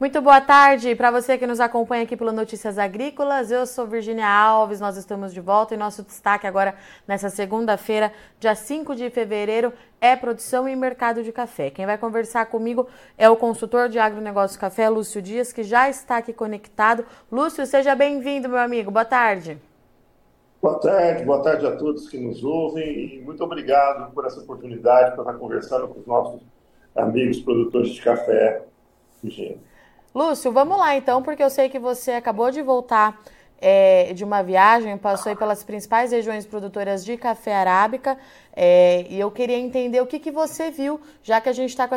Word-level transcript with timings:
Muito 0.00 0.22
boa 0.22 0.40
tarde 0.40 0.94
para 0.94 1.10
você 1.10 1.36
que 1.36 1.44
nos 1.44 1.58
acompanha 1.58 2.04
aqui 2.04 2.16
pelo 2.16 2.30
Notícias 2.30 2.78
Agrícolas. 2.78 3.50
Eu 3.50 3.66
sou 3.66 3.84
Virginia 3.84 4.28
Alves, 4.28 4.80
nós 4.80 4.96
estamos 4.96 5.34
de 5.34 5.40
volta 5.40 5.74
e 5.74 5.76
nosso 5.76 6.04
destaque 6.04 6.46
agora 6.46 6.76
nessa 7.04 7.28
segunda-feira, 7.28 8.12
dia 8.38 8.54
5 8.54 8.94
de 8.94 9.10
fevereiro, 9.10 9.72
é 10.00 10.14
produção 10.14 10.68
e 10.68 10.76
mercado 10.76 11.24
de 11.24 11.32
café. 11.32 11.70
Quem 11.70 11.84
vai 11.84 11.98
conversar 11.98 12.46
comigo 12.46 12.86
é 13.18 13.28
o 13.28 13.34
consultor 13.34 13.88
de 13.88 13.98
agronegócio 13.98 14.60
café, 14.60 14.88
Lúcio 14.88 15.20
Dias, 15.20 15.52
que 15.52 15.64
já 15.64 15.90
está 15.90 16.18
aqui 16.18 16.32
conectado. 16.32 17.04
Lúcio, 17.30 17.66
seja 17.66 17.96
bem-vindo, 17.96 18.48
meu 18.48 18.58
amigo. 18.58 18.92
Boa 18.92 19.04
tarde. 19.04 19.58
Boa 20.62 20.78
tarde, 20.78 21.24
boa 21.24 21.42
tarde 21.42 21.66
a 21.66 21.74
todos 21.74 22.08
que 22.08 22.18
nos 22.18 22.44
ouvem 22.44 23.16
e 23.16 23.20
muito 23.22 23.42
obrigado 23.42 24.12
por 24.12 24.24
essa 24.24 24.38
oportunidade 24.38 25.16
para 25.16 25.22
estar 25.22 25.34
conversando 25.34 25.88
com 25.88 25.98
os 25.98 26.06
nossos 26.06 26.40
amigos 26.94 27.40
produtores 27.40 27.90
de 27.90 28.00
café. 28.00 28.62
Virginia. 29.20 29.58
Lúcio, 30.14 30.50
vamos 30.50 30.78
lá 30.78 30.96
então, 30.96 31.22
porque 31.22 31.42
eu 31.42 31.50
sei 31.50 31.68
que 31.68 31.78
você 31.78 32.12
acabou 32.12 32.50
de 32.50 32.62
voltar 32.62 33.22
é, 33.60 34.12
de 34.14 34.24
uma 34.24 34.42
viagem, 34.42 34.96
passou 34.96 35.34
pelas 35.36 35.62
principais 35.62 36.12
regiões 36.12 36.46
produtoras 36.46 37.04
de 37.04 37.16
café 37.16 37.54
arábica, 37.54 38.16
é, 38.54 39.06
e 39.10 39.20
eu 39.20 39.30
queria 39.30 39.58
entender 39.58 40.00
o 40.00 40.06
que, 40.06 40.18
que 40.18 40.30
você 40.30 40.70
viu, 40.70 41.00
já 41.22 41.40
que 41.40 41.48
a 41.48 41.52
gente 41.52 41.70
está 41.70 41.86
com 41.86 41.96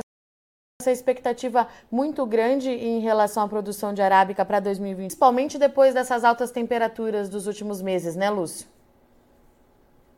essa 0.81 0.91
expectativa 0.91 1.67
muito 1.91 2.25
grande 2.25 2.69
em 2.69 2.99
relação 2.99 3.43
à 3.43 3.47
produção 3.47 3.93
de 3.93 4.01
arábica 4.01 4.43
para 4.43 4.59
2020, 4.59 5.05
principalmente 5.05 5.57
depois 5.57 5.93
dessas 5.93 6.23
altas 6.23 6.51
temperaturas 6.51 7.29
dos 7.29 7.47
últimos 7.47 7.81
meses, 7.81 8.15
né, 8.15 8.29
Lúcio? 8.29 8.67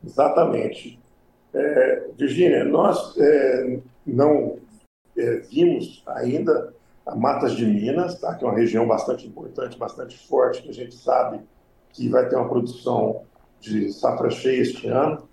Exatamente. 0.04 1.00
É, 1.54 2.08
Virgínia, 2.18 2.64
nós 2.64 3.16
é, 3.18 3.80
não 4.06 4.58
é, 5.18 5.36
vimos 5.50 6.02
ainda 6.08 6.74
a 7.06 7.16
Matas 7.16 7.54
de 7.54 7.66
Minas, 7.66 8.20
tá? 8.20 8.34
que 8.36 8.44
é 8.44 8.48
uma 8.48 8.58
região 8.58 8.88
bastante 8.88 9.28
importante, 9.28 9.78
bastante 9.78 10.18
forte, 10.28 10.62
que 10.62 10.70
a 10.70 10.74
gente 10.74 10.96
sabe 10.96 11.42
que 11.92 12.08
vai 12.10 12.28
ter 12.28 12.36
uma 12.36 12.50
produção 12.50 13.24
de 13.60 13.92
safra 13.92 14.30
cheia 14.30 14.62
este 14.62 14.88
ano. 14.88 15.28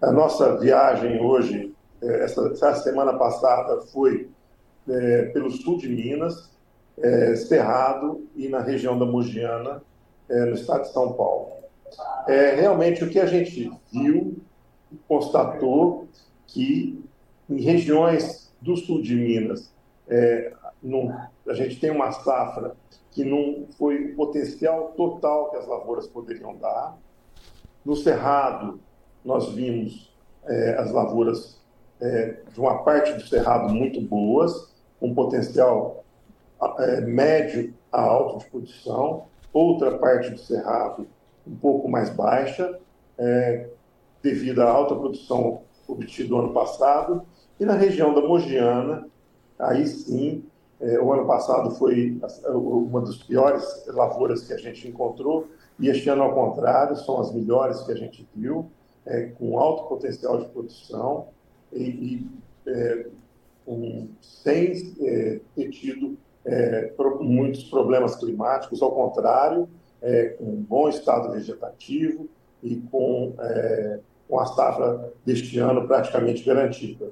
A 0.00 0.12
nossa 0.12 0.56
viagem 0.58 1.20
hoje, 1.20 1.74
é, 2.02 2.24
essa, 2.24 2.46
essa 2.48 2.74
semana 2.76 3.14
passada, 3.14 3.80
foi 3.92 4.30
é, 4.88 5.22
pelo 5.26 5.50
sul 5.50 5.78
de 5.78 5.88
Minas, 5.88 6.50
é, 6.98 7.34
Cerrado 7.34 8.26
e 8.36 8.48
na 8.48 8.60
região 8.60 8.98
da 8.98 9.04
Mogiana, 9.04 9.82
é, 10.28 10.44
no 10.44 10.54
estado 10.54 10.82
de 10.82 10.92
São 10.92 11.12
Paulo. 11.14 11.50
É, 12.28 12.54
realmente, 12.54 13.02
o 13.02 13.10
que 13.10 13.18
a 13.18 13.26
gente 13.26 13.70
viu, 13.92 14.38
constatou 15.08 16.08
que 16.46 17.02
em 17.48 17.60
regiões 17.60 18.52
do 18.60 18.76
sul 18.76 19.02
de 19.02 19.14
Minas, 19.14 19.72
é, 20.08 20.52
num, 20.82 21.14
a 21.46 21.54
gente 21.54 21.78
tem 21.78 21.90
uma 21.90 22.10
safra 22.12 22.74
que 23.10 23.24
não 23.24 23.66
foi 23.76 24.12
o 24.12 24.16
potencial 24.16 24.92
total 24.96 25.50
que 25.50 25.56
as 25.56 25.66
lavouras 25.66 26.06
poderiam 26.06 26.56
dar. 26.56 26.96
No 27.84 27.96
Cerrado, 27.96 28.80
nós 29.24 29.52
vimos 29.52 30.14
é, 30.44 30.76
as 30.78 30.92
lavouras 30.92 31.60
é, 32.00 32.36
de 32.52 32.60
uma 32.60 32.82
parte 32.82 33.12
do 33.12 33.22
Cerrado 33.22 33.72
muito 33.72 34.00
boas, 34.00 34.72
um 35.00 35.14
potencial 35.14 36.04
é, 36.78 37.00
médio 37.00 37.74
a 37.90 38.00
alto 38.00 38.38
de 38.38 38.50
produção, 38.50 39.24
outra 39.52 39.98
parte 39.98 40.30
do 40.30 40.38
Cerrado 40.38 41.06
um 41.46 41.56
pouco 41.56 41.88
mais 41.88 42.10
baixa, 42.10 42.78
é, 43.18 43.68
devido 44.22 44.60
à 44.60 44.70
alta 44.70 44.94
produção 44.94 45.62
obtida 45.88 46.28
no 46.30 46.38
ano 46.38 46.52
passado, 46.52 47.22
e 47.58 47.64
na 47.64 47.74
região 47.74 48.14
da 48.14 48.20
Mogiana, 48.20 49.06
aí 49.58 49.86
sim 49.86 50.44
o 50.80 51.12
ano 51.12 51.26
passado 51.26 51.70
foi 51.72 52.18
uma 52.48 53.02
das 53.02 53.16
piores 53.16 53.84
lavouras 53.88 54.46
que 54.46 54.52
a 54.52 54.56
gente 54.56 54.88
encontrou, 54.88 55.46
e 55.78 55.88
este 55.88 56.08
ano, 56.10 56.22
ao 56.22 56.34
contrário, 56.34 56.96
são 56.96 57.20
as 57.20 57.32
melhores 57.32 57.80
que 57.82 57.92
a 57.92 57.94
gente 57.94 58.28
viu, 58.34 58.70
é, 59.06 59.26
com 59.38 59.58
alto 59.58 59.88
potencial 59.88 60.38
de 60.38 60.48
produção 60.50 61.28
e, 61.72 61.82
e 61.82 62.26
é, 62.66 63.06
um, 63.66 64.08
sem 64.20 64.94
é, 65.00 65.40
ter 65.54 65.70
tido 65.70 66.18
é, 66.44 66.92
muitos 67.20 67.64
problemas 67.64 68.16
climáticos, 68.16 68.82
ao 68.82 68.92
contrário, 68.92 69.68
é, 70.02 70.30
com 70.30 70.44
um 70.44 70.62
bom 70.62 70.88
estado 70.88 71.32
vegetativo 71.32 72.28
e 72.62 72.76
com, 72.76 73.34
com 74.28 74.38
a 74.38 74.44
safra 74.44 75.12
deste 75.24 75.58
ano 75.58 75.86
praticamente 75.86 76.44
garantida. 76.44 77.10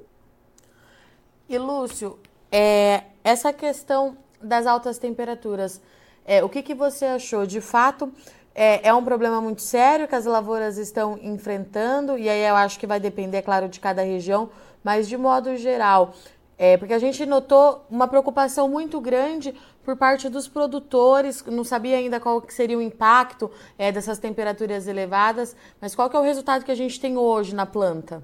E 1.47 1.57
Lúcio, 1.57 2.19
é, 2.51 3.03
essa 3.23 3.51
questão 3.53 4.17
das 4.41 4.65
altas 4.65 4.97
temperaturas, 4.97 5.81
é, 6.25 6.43
o 6.43 6.49
que, 6.49 6.61
que 6.61 6.73
você 6.73 7.05
achou? 7.05 7.45
De 7.45 7.59
fato, 7.59 8.11
é, 8.53 8.87
é, 8.87 8.93
um 8.93 9.03
problema 9.03 9.41
muito 9.41 9.61
sério 9.61 10.07
que 10.07 10.15
as 10.15 10.25
lavouras 10.25 10.77
estão 10.77 11.17
enfrentando, 11.21 12.17
e 12.17 12.29
aí 12.29 12.41
eu 12.41 12.55
acho 12.55 12.79
que 12.79 12.87
vai 12.87 12.99
depender, 12.99 13.41
claro, 13.41 13.67
de 13.67 13.79
cada 13.79 14.01
região, 14.01 14.49
mas 14.83 15.07
de 15.07 15.17
modo 15.17 15.55
geral. 15.57 16.13
É, 16.57 16.75
porque 16.75 16.93
a 16.93 16.99
gente 16.99 17.25
notou 17.25 17.85
uma 17.89 18.05
preocupação 18.05 18.67
muito 18.67 18.99
grande 18.99 19.55
por 19.81 19.95
parte 19.95 20.27
dos 20.27 20.45
produtores, 20.45 21.41
não 21.45 21.63
sabia 21.63 21.95
ainda 21.95 22.19
qual 22.19 22.43
seria 22.49 22.77
o 22.77 22.81
impacto 22.81 23.49
é, 23.77 23.93
dessas 23.93 24.19
temperaturas 24.19 24.85
elevadas, 24.85 25.55
mas 25.79 25.95
qual 25.95 26.09
que 26.09 26.17
é 26.17 26.19
o 26.19 26.23
resultado 26.23 26.65
que 26.65 26.71
a 26.71 26.75
gente 26.75 26.99
tem 26.99 27.17
hoje 27.17 27.55
na 27.55 27.65
planta? 27.65 28.21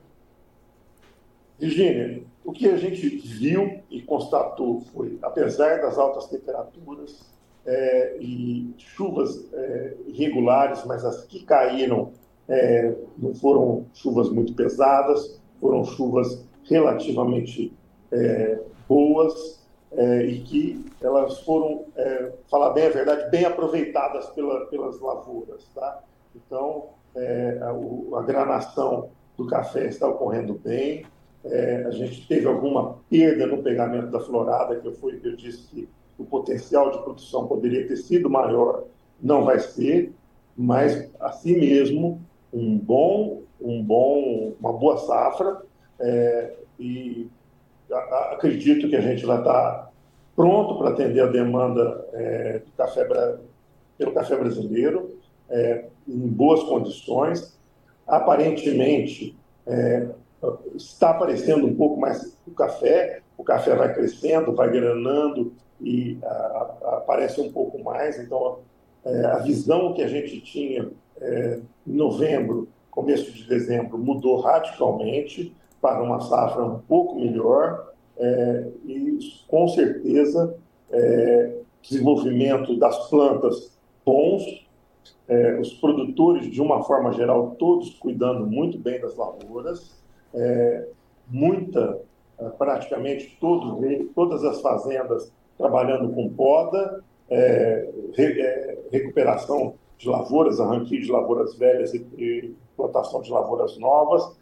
Virginia, 1.58 2.24
o 2.46 2.52
que 2.52 2.70
a 2.70 2.78
gente 2.78 3.10
viu 3.10 3.80
e 3.90 4.02
constatou 4.04 4.82
foi, 4.94 5.18
apesar 5.24 5.82
das 5.82 5.98
altas 5.98 6.28
temperaturas 6.28 7.20
é, 7.66 8.18
e 8.22 8.72
chuvas 8.78 9.52
é, 9.52 9.96
irregulares, 10.06 10.86
mas 10.86 11.04
as 11.04 11.26
que 11.26 11.44
caíram 11.44 12.12
é, 12.48 12.94
não 13.18 13.34
foram 13.34 13.88
chuvas 13.96 14.30
muito 14.30 14.54
pesadas, 14.54 15.42
foram 15.60 15.84
chuvas 15.84 16.46
relativamente 16.66 17.74
é, 18.12 18.60
boas 18.88 19.66
é, 19.94 20.26
e 20.26 20.40
que 20.42 20.86
elas 21.02 21.40
foram, 21.42 21.86
é, 21.96 22.32
falar 22.48 22.72
bem 22.72 22.86
a 22.86 22.90
verdade, 22.90 23.32
bem 23.32 23.46
aproveitadas 23.46 24.28
pela, 24.30 24.68
pelas 24.68 25.00
lavouras. 25.00 25.68
Tá? 25.74 26.04
Então, 26.36 26.90
a, 27.16 28.20
a 28.20 28.22
granação 28.24 29.10
do 29.38 29.48
café 29.48 29.86
está 29.88 30.08
ocorrendo 30.08 30.54
bem, 30.54 31.06
é, 31.46 31.86
a 31.86 31.92
gente 31.92 32.28
teve 32.28 32.48
alguma 32.48 32.98
perda 33.10 33.46
no 33.46 33.62
pegamento 33.62 34.08
da 34.08 34.20
florada, 34.20 34.76
que 34.80 34.88
eu, 34.88 34.94
fui, 34.94 35.20
eu 35.24 35.36
disse 35.36 35.68
que 35.68 35.90
o 36.18 36.26
potencial 36.26 36.92
de 36.92 37.00
produção 37.00 37.48
poderia 37.48 37.88
ter 37.88 37.98
sido 37.98 38.30
maior, 38.30 38.84
não 39.22 39.44
vai 39.44 39.60
ser, 39.60 40.14
mas 40.56 41.10
assim 41.20 41.58
mesmo 41.58 42.22
um 42.54 42.78
bom, 42.78 43.44
um 43.62 43.84
bom, 43.84 44.54
uma 44.60 44.74
boa 44.74 44.98
safra 44.98 45.62
é, 46.00 46.56
e 46.80 47.28
a, 47.92 47.98
a, 47.98 48.34
acredito 48.34 48.90
que 48.90 48.96
a 48.96 49.02
gente 49.02 49.26
vai 49.26 49.38
estar 49.38 49.92
pronto 50.36 50.78
para 50.78 50.90
atender 50.90 51.22
a 51.22 51.28
demanda 51.28 52.06
é, 52.14 52.60
do 52.60 52.72
café 52.72 53.06
pelo 53.98 54.14
café 54.14 54.36
brasileiro 54.36 55.18
é, 55.50 55.86
em 56.08 56.28
boas 56.28 56.64
condições. 56.64 57.58
Aparentemente, 58.08 59.36
é, 59.66 60.10
está 60.76 61.12
aparecendo 61.12 61.66
um 61.66 61.76
pouco 61.76 62.00
mais 62.00 62.38
o 62.48 62.52
café, 62.52 63.22
o 63.38 63.44
café 63.44 63.76
vai 63.76 63.94
crescendo, 63.94 64.54
vai 64.54 64.70
granando 64.72 65.54
e 65.82 66.18
a, 66.24 66.28
a, 66.28 66.98
aparece 66.98 67.42
um 67.42 67.52
pouco 67.52 67.84
mais. 67.84 68.20
Então, 68.20 68.60
é, 69.04 69.26
a 69.26 69.38
visão 69.40 69.94
que 69.94 70.02
a 70.02 70.08
gente 70.08 70.40
tinha 70.42 70.90
é, 71.22 71.60
em 71.88 71.94
novembro, 71.94 72.68
começo 72.90 73.32
de 73.32 73.48
dezembro, 73.48 73.98
mudou 73.98 74.40
radicalmente 74.40 75.54
para 75.82 76.02
uma 76.02 76.20
safra 76.22 76.64
um 76.64 76.80
pouco 76.80 77.20
melhor 77.20 77.94
é, 78.18 78.68
e, 78.86 79.20
com 79.48 79.68
certeza, 79.68 80.58
é, 80.92 81.58
desenvolvimento 81.82 82.78
das 82.78 83.10
plantas 83.10 83.78
bons, 84.06 84.66
é, 85.28 85.60
os 85.60 85.74
produtores, 85.74 86.50
de 86.50 86.62
uma 86.62 86.84
forma 86.84 87.12
geral, 87.12 87.56
todos 87.58 87.90
cuidando 87.96 88.46
muito 88.46 88.78
bem 88.78 89.00
das 89.00 89.16
lavouras, 89.16 89.96
é, 90.36 90.88
muita, 91.28 92.02
é, 92.38 92.50
praticamente 92.50 93.38
todos, 93.40 93.80
todas 94.14 94.44
as 94.44 94.62
fazendas 94.62 95.32
trabalhando 95.58 96.14
com 96.14 96.30
poda, 96.30 97.04
é, 97.30 97.90
re, 98.14 98.42
é, 98.42 98.78
recuperação 98.92 99.76
de 99.98 100.08
lavouras, 100.08 100.60
arranque 100.60 101.00
de 101.00 101.10
lavouras 101.10 101.56
velhas 101.56 101.94
e, 101.94 102.06
e 102.18 102.56
plantação 102.76 103.22
de 103.22 103.32
lavouras 103.32 103.78
novas. 103.78 104.38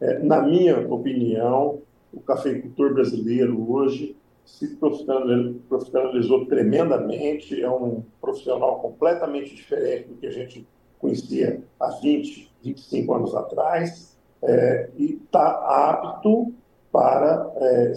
É, 0.00 0.18
na 0.18 0.42
minha 0.42 0.86
opinião, 0.92 1.80
o 2.12 2.20
cafeicultor 2.20 2.94
brasileiro 2.94 3.70
hoje 3.72 4.16
se 4.44 4.76
profissionalizou 4.76 6.46
tremendamente, 6.46 7.60
é 7.60 7.70
um 7.70 8.02
profissional 8.20 8.80
completamente 8.80 9.54
diferente 9.54 10.08
do 10.08 10.14
que 10.16 10.26
a 10.26 10.30
gente 10.30 10.66
conhecia 10.98 11.62
há 11.78 11.90
20, 12.00 12.50
25 12.62 13.14
anos 13.14 13.34
atrás 13.34 14.17
é, 14.42 14.90
e 14.96 15.14
está 15.14 15.48
apto 15.90 16.52
para 16.92 17.50
é, 17.56 17.92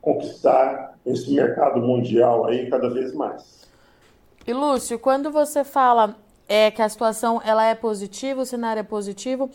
conquistar 0.00 0.98
esse 1.04 1.32
mercado 1.32 1.80
mundial 1.80 2.46
aí 2.46 2.68
cada 2.68 2.88
vez 2.88 3.12
mais. 3.14 3.64
E 4.46 4.52
Lúcio, 4.52 4.98
quando 4.98 5.30
você 5.30 5.64
fala 5.64 6.16
é, 6.48 6.70
que 6.70 6.82
a 6.82 6.88
situação 6.88 7.40
ela 7.44 7.64
é 7.64 7.74
positiva, 7.74 8.42
o 8.42 8.46
cenário 8.46 8.80
é 8.80 8.82
positivo, 8.82 9.50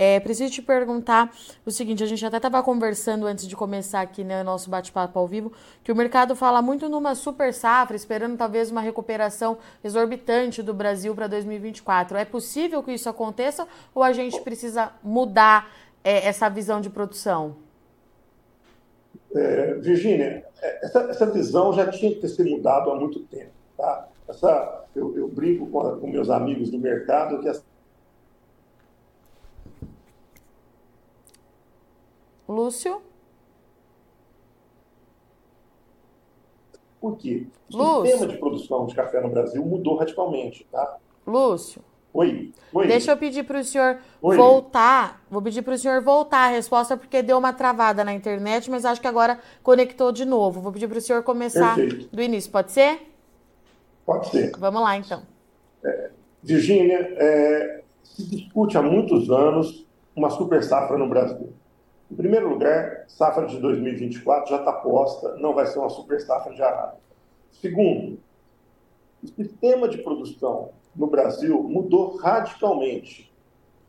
é, 0.00 0.20
preciso 0.20 0.52
te 0.52 0.62
perguntar 0.62 1.34
o 1.66 1.72
seguinte: 1.72 2.04
a 2.04 2.06
gente 2.06 2.24
até 2.24 2.36
estava 2.36 2.62
conversando 2.62 3.26
antes 3.26 3.48
de 3.48 3.56
começar 3.56 4.00
aqui 4.00 4.22
né, 4.22 4.44
nosso 4.44 4.70
bate-papo 4.70 5.18
ao 5.18 5.26
vivo, 5.26 5.52
que 5.82 5.90
o 5.90 5.96
mercado 5.96 6.36
fala 6.36 6.62
muito 6.62 6.88
numa 6.88 7.16
super 7.16 7.52
safra, 7.52 7.96
esperando 7.96 8.36
talvez 8.36 8.70
uma 8.70 8.80
recuperação 8.80 9.58
exorbitante 9.82 10.62
do 10.62 10.72
Brasil 10.72 11.16
para 11.16 11.26
2024. 11.26 12.16
É 12.16 12.24
possível 12.24 12.80
que 12.80 12.92
isso 12.92 13.08
aconteça 13.08 13.66
ou 13.92 14.04
a 14.04 14.12
gente 14.12 14.40
precisa 14.40 14.92
mudar 15.02 15.68
é, 16.04 16.28
essa 16.28 16.48
visão 16.48 16.80
de 16.80 16.88
produção? 16.88 17.56
É, 19.34 19.74
Virgínia, 19.74 20.44
essa, 20.80 21.00
essa, 21.10 21.26
visão 21.26 21.72
já 21.72 21.90
tinha 21.90 22.14
que 22.14 22.20
ter 22.20 22.28
sido 22.28 22.48
mudado 22.48 22.88
há 22.90 22.94
muito 22.94 23.18
tempo. 23.24 23.50
Tá? 23.76 24.08
Essa, 24.28 24.84
eu, 24.94 25.16
eu 25.18 25.26
brinco 25.26 25.66
com, 25.66 25.98
com 25.98 26.06
meus 26.06 26.30
amigos 26.30 26.70
do 26.70 26.78
mercado 26.78 27.40
que 27.40 27.48
essa 27.48 27.62
Lúcio? 32.48 33.02
Por 37.00 37.16
quê? 37.16 37.46
O 37.72 37.76
Lúcio. 37.76 38.06
sistema 38.06 38.32
de 38.32 38.38
produção 38.38 38.86
de 38.86 38.94
café 38.94 39.20
no 39.20 39.28
Brasil 39.28 39.64
mudou 39.64 39.96
radicalmente, 39.96 40.66
tá? 40.72 40.96
Lúcio. 41.26 41.82
Oi. 42.12 42.52
Oi. 42.72 42.86
Deixa 42.86 43.12
eu 43.12 43.16
pedir 43.16 43.44
para 43.44 43.60
o 43.60 43.64
senhor 43.64 43.98
Oi. 44.20 44.36
voltar. 44.36 45.22
Vou 45.30 45.42
pedir 45.42 45.62
para 45.62 45.74
o 45.74 45.78
senhor 45.78 46.02
voltar 46.02 46.46
a 46.46 46.48
resposta 46.48 46.96
porque 46.96 47.22
deu 47.22 47.38
uma 47.38 47.52
travada 47.52 48.02
na 48.02 48.14
internet, 48.14 48.70
mas 48.70 48.84
acho 48.84 49.00
que 49.00 49.06
agora 49.06 49.38
conectou 49.62 50.10
de 50.10 50.24
novo. 50.24 50.60
Vou 50.60 50.72
pedir 50.72 50.88
para 50.88 50.98
o 50.98 51.00
senhor 51.00 51.22
começar 51.22 51.76
Perfeito. 51.76 52.08
do 52.14 52.22
início. 52.22 52.50
Pode 52.50 52.72
ser? 52.72 53.12
Pode 54.06 54.28
ser. 54.30 54.52
Vamos 54.58 54.80
lá, 54.80 54.96
então. 54.96 55.22
É, 55.84 56.10
Virgínia, 56.42 56.98
é, 57.18 57.82
se 58.02 58.28
discute 58.28 58.76
há 58.78 58.82
muitos 58.82 59.30
anos 59.30 59.86
uma 60.16 60.30
super 60.30 60.64
safra 60.64 60.96
no 60.96 61.08
Brasil. 61.08 61.52
Em 62.10 62.14
primeiro 62.14 62.48
lugar, 62.48 63.04
safra 63.06 63.46
de 63.46 63.58
2024 63.58 64.50
já 64.50 64.58
está 64.58 64.72
posta, 64.72 65.36
não 65.36 65.54
vai 65.54 65.66
ser 65.66 65.78
uma 65.78 65.90
super 65.90 66.20
safra 66.20 66.54
de 66.54 66.62
arado. 66.62 66.96
Segundo, 67.52 68.18
o 69.22 69.28
sistema 69.28 69.88
de 69.88 69.98
produção 69.98 70.70
no 70.96 71.06
Brasil 71.06 71.62
mudou 71.62 72.16
radicalmente. 72.16 73.30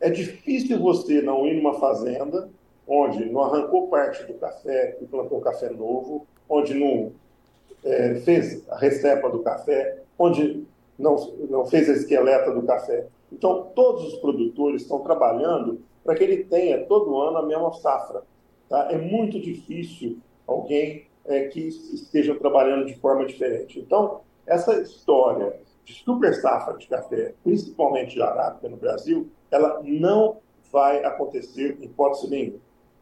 É 0.01 0.09
difícil 0.09 0.79
você 0.79 1.21
não 1.21 1.45
ir 1.45 1.55
numa 1.55 1.75
fazenda 1.75 2.49
onde 2.87 3.25
não 3.25 3.41
arrancou 3.41 3.87
parte 3.87 4.23
do 4.25 4.33
café 4.33 4.97
e 4.99 5.05
plantou 5.05 5.39
café 5.39 5.69
novo, 5.69 6.25
onde 6.49 6.73
não 6.73 7.11
é, 7.83 8.15
fez 8.15 8.67
a 8.69 8.77
recepa 8.77 9.29
do 9.29 9.39
café, 9.39 9.99
onde 10.17 10.65
não, 10.97 11.15
não 11.49 11.65
fez 11.65 11.87
a 11.89 11.93
esqueleta 11.93 12.51
do 12.51 12.63
café. 12.63 13.05
Então, 13.31 13.71
todos 13.75 14.13
os 14.13 14.19
produtores 14.19 14.81
estão 14.81 14.99
trabalhando 14.99 15.79
para 16.03 16.15
que 16.15 16.23
ele 16.23 16.43
tenha 16.43 16.85
todo 16.85 17.19
ano 17.19 17.37
a 17.37 17.45
mesma 17.45 17.73
safra. 17.73 18.23
Tá? 18.67 18.89
É 18.91 18.97
muito 18.97 19.39
difícil 19.39 20.19
alguém 20.47 21.07
é, 21.25 21.47
que 21.47 21.59
esteja 21.59 22.35
trabalhando 22.35 22.85
de 22.85 22.95
forma 22.95 23.25
diferente. 23.25 23.79
Então, 23.79 24.21
essa 24.45 24.79
história 24.81 25.59
de 25.83 25.93
super 25.93 26.33
safra 26.35 26.77
de 26.77 26.87
café, 26.87 27.33
principalmente 27.43 28.13
de 28.13 28.21
arábica 28.21 28.69
no 28.69 28.77
Brasil, 28.77 29.29
ela 29.49 29.81
não 29.83 30.37
vai 30.71 31.03
acontecer 31.03 31.77
em 31.79 31.85
hipótese 31.85 32.29
nenhuma. 32.29 32.59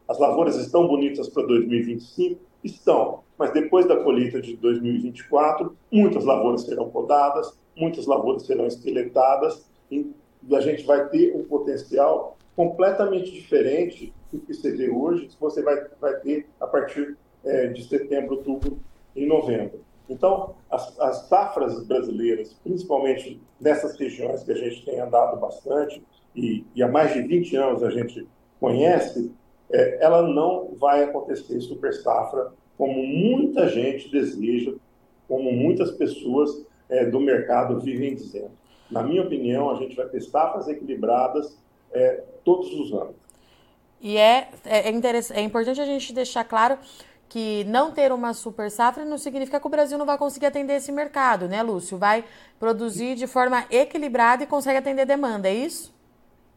As 0.08 0.18
lavouras 0.18 0.56
estão 0.56 0.88
bonitas 0.88 1.28
para 1.28 1.46
2025? 1.46 2.40
Estão, 2.64 3.20
mas 3.38 3.52
depois 3.52 3.86
da 3.86 4.02
colheita 4.02 4.40
de 4.40 4.56
2024, 4.56 5.76
muitas 5.92 6.24
lavouras 6.24 6.62
serão 6.62 6.88
podadas, 6.88 7.58
muitas 7.76 8.06
lavouras 8.06 8.42
serão 8.46 8.66
esqueletadas 8.66 9.70
e 9.90 10.10
a 10.52 10.60
gente 10.60 10.84
vai 10.84 11.08
ter 11.08 11.36
um 11.36 11.44
potencial 11.44 12.37
completamente 12.58 13.30
diferente 13.30 14.12
do 14.32 14.40
que 14.40 14.52
você 14.52 14.72
vê 14.72 14.90
hoje, 14.90 15.28
que 15.28 15.40
você 15.40 15.62
vai, 15.62 15.80
vai 16.00 16.16
ter 16.16 16.48
a 16.58 16.66
partir 16.66 17.16
é, 17.44 17.68
de 17.68 17.84
setembro, 17.84 18.34
outubro 18.34 18.80
e 19.14 19.24
novembro. 19.26 19.80
Então, 20.10 20.56
as, 20.68 20.98
as 20.98 21.28
safras 21.28 21.86
brasileiras, 21.86 22.54
principalmente 22.64 23.40
nessas 23.60 23.96
regiões 23.96 24.42
que 24.42 24.50
a 24.50 24.56
gente 24.56 24.84
tem 24.84 24.98
andado 24.98 25.38
bastante, 25.38 26.02
e, 26.34 26.64
e 26.74 26.82
há 26.82 26.88
mais 26.88 27.14
de 27.14 27.22
20 27.22 27.54
anos 27.54 27.84
a 27.84 27.90
gente 27.90 28.26
conhece, 28.58 29.30
é, 29.70 30.04
ela 30.04 30.22
não 30.22 30.74
vai 30.74 31.04
acontecer 31.04 31.60
super 31.60 31.94
safra 31.94 32.50
como 32.76 33.00
muita 33.06 33.68
gente 33.68 34.10
deseja, 34.10 34.74
como 35.28 35.52
muitas 35.52 35.92
pessoas 35.92 36.66
é, 36.88 37.06
do 37.06 37.20
mercado 37.20 37.78
vivem 37.78 38.16
dizendo. 38.16 38.50
Na 38.90 39.04
minha 39.04 39.22
opinião, 39.22 39.70
a 39.70 39.76
gente 39.76 39.94
vai 39.94 40.08
ter 40.08 40.22
safras 40.22 40.66
equilibradas 40.66 41.56
é, 41.92 42.22
todos 42.48 42.72
os 42.80 42.92
anos. 42.94 43.14
E 44.00 44.16
é, 44.16 44.48
é, 44.64 44.88
é, 44.88 44.92
é 45.34 45.40
importante 45.42 45.80
a 45.80 45.84
gente 45.84 46.14
deixar 46.14 46.44
claro 46.44 46.78
que 47.28 47.62
não 47.64 47.90
ter 47.90 48.10
uma 48.10 48.32
super 48.32 48.70
safra 48.70 49.04
não 49.04 49.18
significa 49.18 49.60
que 49.60 49.66
o 49.66 49.70
Brasil 49.70 49.98
não 49.98 50.06
vai 50.06 50.16
conseguir 50.16 50.46
atender 50.46 50.76
esse 50.76 50.90
mercado, 50.90 51.46
né, 51.46 51.62
Lúcio? 51.62 51.98
Vai 51.98 52.24
produzir 52.58 53.16
de 53.16 53.26
forma 53.26 53.66
equilibrada 53.70 54.44
e 54.44 54.46
consegue 54.46 54.78
atender 54.78 55.04
demanda, 55.04 55.46
é 55.46 55.54
isso? 55.54 55.92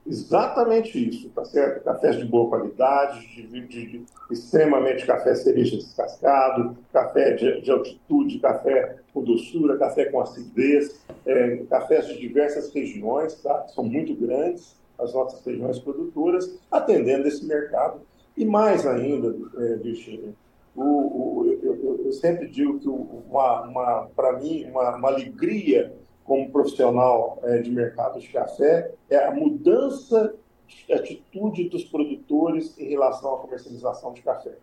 Exatamente 0.07 1.09
isso, 1.09 1.29
tá 1.29 1.43
certo? 1.43 1.83
Cafés 1.83 2.17
de 2.17 2.25
boa 2.25 2.47
qualidade, 2.47 3.19
de, 3.35 3.47
de, 3.47 3.67
de 3.67 4.05
extremamente 4.31 5.05
café 5.05 5.35
cereja 5.35 5.75
descascado, 5.75 6.77
café 6.93 7.31
de, 7.31 7.61
de, 7.61 7.69
altitude, 7.69 8.39
café 8.39 8.95
com 9.13 9.23
doçura, 9.23 9.77
café 9.77 10.05
com 10.05 10.21
acidez, 10.21 11.01
é, 11.25 11.57
cafés 11.69 12.07
de 12.07 12.17
diversas 12.17 12.73
regiões, 12.73 13.35
tá? 13.41 13.59
Que 13.59 13.73
são 13.73 13.83
muito 13.83 14.15
grandes 14.15 14.79
as 15.01 15.13
nossas 15.13 15.44
regiões 15.44 15.80
produtoras, 15.80 16.59
atendendo 16.71 17.27
esse 17.27 17.45
mercado. 17.45 18.01
E 18.38 18.45
mais 18.45 18.86
ainda, 18.86 19.36
é, 19.57 19.75
Virginia, 19.77 20.33
o, 20.75 20.83
o, 20.83 21.59
eu, 21.62 22.01
eu, 22.06 22.12
sempre 22.13 22.48
digo 22.48 22.80
que 22.80 22.88
uma, 22.88 23.62
uma 23.63 24.09
para 24.15 24.39
mim, 24.39 24.65
uma, 24.65 24.95
uma, 24.95 25.09
alegria 25.09 25.94
como 26.24 26.50
profissional 26.50 27.39
é, 27.44 27.57
de 27.57 27.69
mercado 27.69 28.19
de 28.19 28.30
café 28.30 28.94
é 29.09 29.18
a 29.18 29.31
mudança 29.31 30.33
de 30.68 30.94
atitude 30.94 31.68
dos 31.68 31.83
produtores 31.83 32.77
em 32.80 32.88
relação 32.88 33.36
à 33.36 33.38
comercialização 33.39 34.13
de 34.13 34.21
café. 34.21 34.53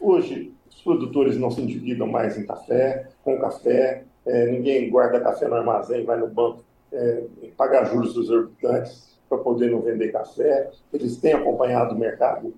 Hoje, 0.00 0.54
os 0.70 0.80
produtores 0.82 1.36
não 1.36 1.50
se 1.50 1.60
endividam 1.60 2.06
mais 2.06 2.38
em 2.38 2.46
café, 2.46 3.08
com 3.22 3.38
café, 3.38 4.04
é, 4.24 4.50
ninguém 4.50 4.88
guarda 4.88 5.20
café 5.20 5.46
no 5.46 5.54
armazém, 5.54 6.04
vai 6.04 6.18
no 6.18 6.28
banco 6.28 6.64
é, 6.90 7.24
pagar 7.56 7.84
juros 7.84 8.16
exorbitantes 8.16 9.13
para 9.34 9.44
poder 9.44 9.70
não 9.70 9.80
vender 9.80 10.12
café. 10.12 10.70
Eles 10.92 11.16
têm 11.16 11.32
acompanhado 11.32 11.94
o 11.94 11.98
mercado 11.98 12.54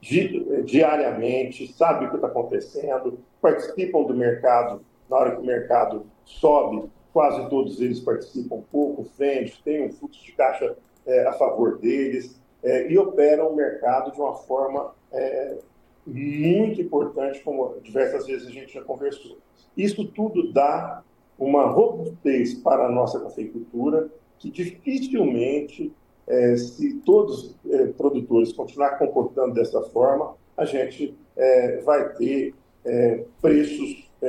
di 0.00 0.62
diariamente, 0.64 1.72
sabem 1.72 2.08
o 2.08 2.10
que 2.10 2.16
está 2.16 2.28
acontecendo, 2.28 3.18
participam 3.40 4.02
do 4.02 4.14
mercado. 4.14 4.80
Na 5.08 5.16
hora 5.16 5.36
que 5.36 5.40
o 5.40 5.44
mercado 5.44 6.06
sobe, 6.24 6.90
quase 7.12 7.48
todos 7.48 7.80
eles 7.80 8.00
participam 8.00 8.56
um 8.56 8.62
pouco, 8.62 9.04
frente, 9.04 9.62
tem 9.62 9.86
um 9.86 9.92
fluxo 9.92 10.24
de 10.24 10.32
caixa 10.32 10.76
é, 11.06 11.26
a 11.26 11.32
favor 11.32 11.78
deles 11.78 12.40
é, 12.62 12.90
e 12.90 12.98
operam 12.98 13.48
o 13.48 13.56
mercado 13.56 14.12
de 14.12 14.20
uma 14.20 14.34
forma 14.34 14.92
é, 15.12 15.56
muito 16.04 16.80
importante, 16.80 17.40
como 17.42 17.76
diversas 17.82 18.26
vezes 18.26 18.48
a 18.48 18.50
gente 18.50 18.74
já 18.74 18.82
conversou. 18.82 19.38
Isso 19.76 20.04
tudo 20.08 20.52
dá 20.52 21.02
uma 21.38 21.66
robustez 21.66 22.54
para 22.54 22.86
a 22.86 22.90
nossa 22.90 23.20
cafeicultura 23.20 24.08
que 24.38 24.50
dificilmente, 24.50 25.92
é, 26.26 26.56
se 26.56 26.94
todos 27.04 27.54
os 27.64 27.72
é, 27.72 27.86
produtores 27.88 28.52
continuar 28.52 28.98
comportando 28.98 29.54
dessa 29.54 29.80
forma, 29.82 30.34
a 30.56 30.64
gente 30.64 31.16
é, 31.36 31.78
vai 31.78 32.08
ter 32.14 32.54
é, 32.84 33.24
preços 33.40 34.08
é, 34.22 34.26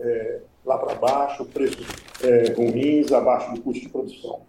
é, 0.00 0.40
lá 0.64 0.78
para 0.78 0.94
baixo, 0.94 1.44
preços 1.44 1.86
ruins, 2.56 3.12
abaixo 3.12 3.54
do 3.54 3.60
custo 3.60 3.82
de 3.82 3.88
produção. 3.88 4.40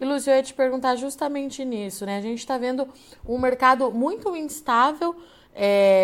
E 0.00 0.04
Lúcio, 0.04 0.30
eu 0.30 0.36
ia 0.36 0.42
te 0.42 0.54
perguntar 0.54 0.96
justamente 0.96 1.64
nisso, 1.64 2.06
né? 2.06 2.16
A 2.16 2.20
gente 2.20 2.38
está 2.38 2.56
vendo 2.56 2.88
um 3.26 3.38
mercado 3.38 3.90
muito 3.90 4.34
instável, 4.34 5.14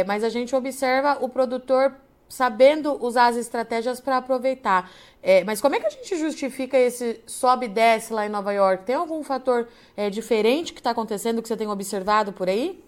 mas 0.07 0.23
a 0.25 0.29
gente 0.29 0.55
observa 0.55 1.19
o 1.25 1.29
produtor 1.29 1.95
sabendo 2.29 3.03
usar 3.05 3.29
as 3.29 3.37
estratégias 3.37 4.01
para 4.01 4.19
aproveitar. 4.19 4.91
É, 5.23 5.43
mas 5.45 5.61
como 5.61 5.75
é 5.75 5.81
que 5.81 5.87
a 5.87 5.91
gente 5.91 6.17
justifica 6.17 6.77
esse 6.77 7.21
sobe 7.27 7.67
e 7.67 7.69
desce 7.69 8.13
lá 8.13 8.27
em 8.27 8.29
Nova 8.29 8.53
York? 8.53 8.85
Tem 8.85 8.95
algum 8.95 9.23
fator 9.23 9.69
é, 9.97 10.11
diferente 10.11 10.73
que 10.73 10.81
está 10.81 10.91
acontecendo 10.91 11.41
que 11.41 11.49
você 11.49 11.57
tem 11.57 11.69
observado 11.69 12.33
por 12.33 12.49
aí? 12.49 12.83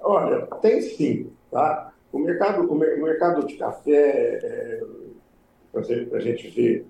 Olha, 0.00 0.46
tem 0.60 0.80
sim. 0.80 1.30
Tá? 1.50 1.92
O, 2.12 2.18
mercado, 2.18 2.62
o, 2.62 2.74
mercado 2.74 3.46
de 3.46 3.54
café, 3.56 4.40
é, 4.42 4.82
a 5.74 6.20
gente 6.20 6.48
ver 6.48 6.86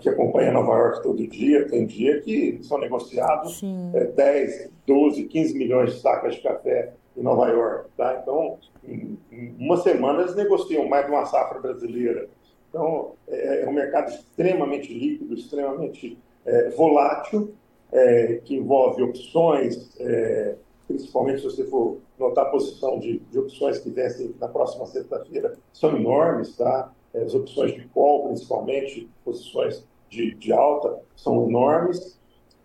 que 0.00 0.08
acompanha 0.08 0.52
Nova 0.52 0.72
York 0.74 1.02
todo 1.02 1.26
dia, 1.26 1.66
tem 1.66 1.86
dia 1.86 2.20
que 2.20 2.60
são 2.62 2.78
negociados 2.78 3.62
é, 3.94 4.04
10, 4.04 4.70
12, 4.86 5.24
15 5.24 5.56
milhões 5.56 5.94
de 5.94 6.00
sacas 6.00 6.34
de 6.34 6.42
café 6.42 6.92
em 7.20 7.22
Nova 7.22 7.48
York. 7.48 7.90
Tá? 7.96 8.18
Então, 8.20 8.58
em, 8.82 9.18
em 9.30 9.54
uma 9.58 9.76
semana 9.76 10.22
eles 10.22 10.34
negociam 10.34 10.88
mais 10.88 11.04
de 11.04 11.12
uma 11.12 11.26
safra 11.26 11.60
brasileira. 11.60 12.28
Então, 12.68 13.12
é, 13.28 13.62
é 13.62 13.68
um 13.68 13.72
mercado 13.72 14.08
extremamente 14.08 14.92
líquido, 14.92 15.34
extremamente 15.34 16.18
é, 16.46 16.70
volátil, 16.70 17.52
é, 17.92 18.40
que 18.44 18.56
envolve 18.56 19.02
opções, 19.02 19.94
é, 20.00 20.54
principalmente 20.86 21.40
se 21.40 21.44
você 21.44 21.64
for 21.64 21.98
notar 22.18 22.46
a 22.46 22.50
posição 22.50 22.98
de, 22.98 23.18
de 23.18 23.38
opções 23.38 23.78
que 23.78 23.90
vencem 23.90 24.34
na 24.40 24.48
próxima 24.48 24.86
sexta-feira, 24.86 25.56
são 25.72 25.96
enormes, 25.96 26.56
tá? 26.56 26.92
É, 27.12 27.22
as 27.22 27.34
opções 27.34 27.74
de 27.74 27.86
call, 27.88 28.28
principalmente, 28.28 29.08
posições 29.24 29.84
de, 30.08 30.34
de 30.34 30.52
alta, 30.52 31.00
são 31.16 31.48
enormes. 31.48 32.19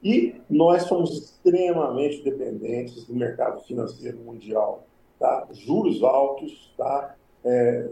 E 0.06 0.40
nós 0.48 0.84
somos 0.84 1.18
extremamente 1.18 2.24
dependentes 2.24 3.06
do 3.06 3.16
mercado 3.16 3.64
financeiro 3.64 4.20
mundial. 4.20 4.86
Tá? 5.20 5.48
Juros 5.52 6.04
altos 6.04 6.72
tá? 6.78 7.16
É, 7.44 7.90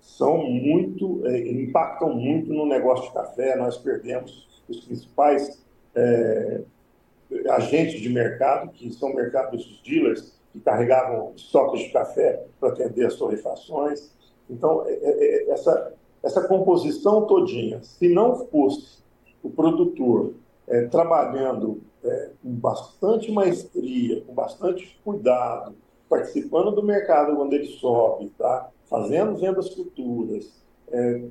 são 0.00 0.44
muito, 0.44 1.26
é, 1.26 1.50
impactam 1.50 2.14
muito 2.14 2.54
no 2.54 2.66
negócio 2.66 3.06
de 3.08 3.12
café. 3.12 3.56
Nós 3.56 3.76
perdemos 3.78 4.62
os 4.68 4.78
principais 4.84 5.60
é, 5.96 6.60
agentes 7.50 8.00
de 8.00 8.10
mercado, 8.10 8.70
que 8.70 8.92
são 8.92 9.12
mercados 9.12 9.82
dealers, 9.84 10.38
que 10.52 10.60
carregavam 10.60 11.32
estoques 11.34 11.80
de 11.80 11.90
café 11.90 12.44
para 12.60 12.68
atender 12.68 13.06
as 13.06 13.16
torrefações. 13.16 14.12
Então, 14.48 14.86
é, 14.86 14.92
é, 14.92 15.48
é, 15.48 15.50
essa, 15.50 15.92
essa 16.22 16.46
composição 16.46 17.26
todinha, 17.26 17.82
se 17.82 18.08
não 18.08 18.46
fosse 18.46 19.04
o 19.42 19.50
produtor 19.50 20.34
é, 20.68 20.86
trabalhando 20.86 21.80
é, 22.04 22.30
com 22.42 22.50
bastante 22.50 23.30
maestria, 23.30 24.22
com 24.22 24.34
bastante 24.34 24.98
cuidado, 25.04 25.74
participando 26.08 26.70
do 26.70 26.82
mercado 26.82 27.36
quando 27.36 27.52
ele 27.52 27.66
sobe, 27.66 28.32
tá? 28.38 28.70
fazendo 28.88 29.36
vendas 29.36 29.74
futuras, 29.74 30.64
é, 30.88 31.22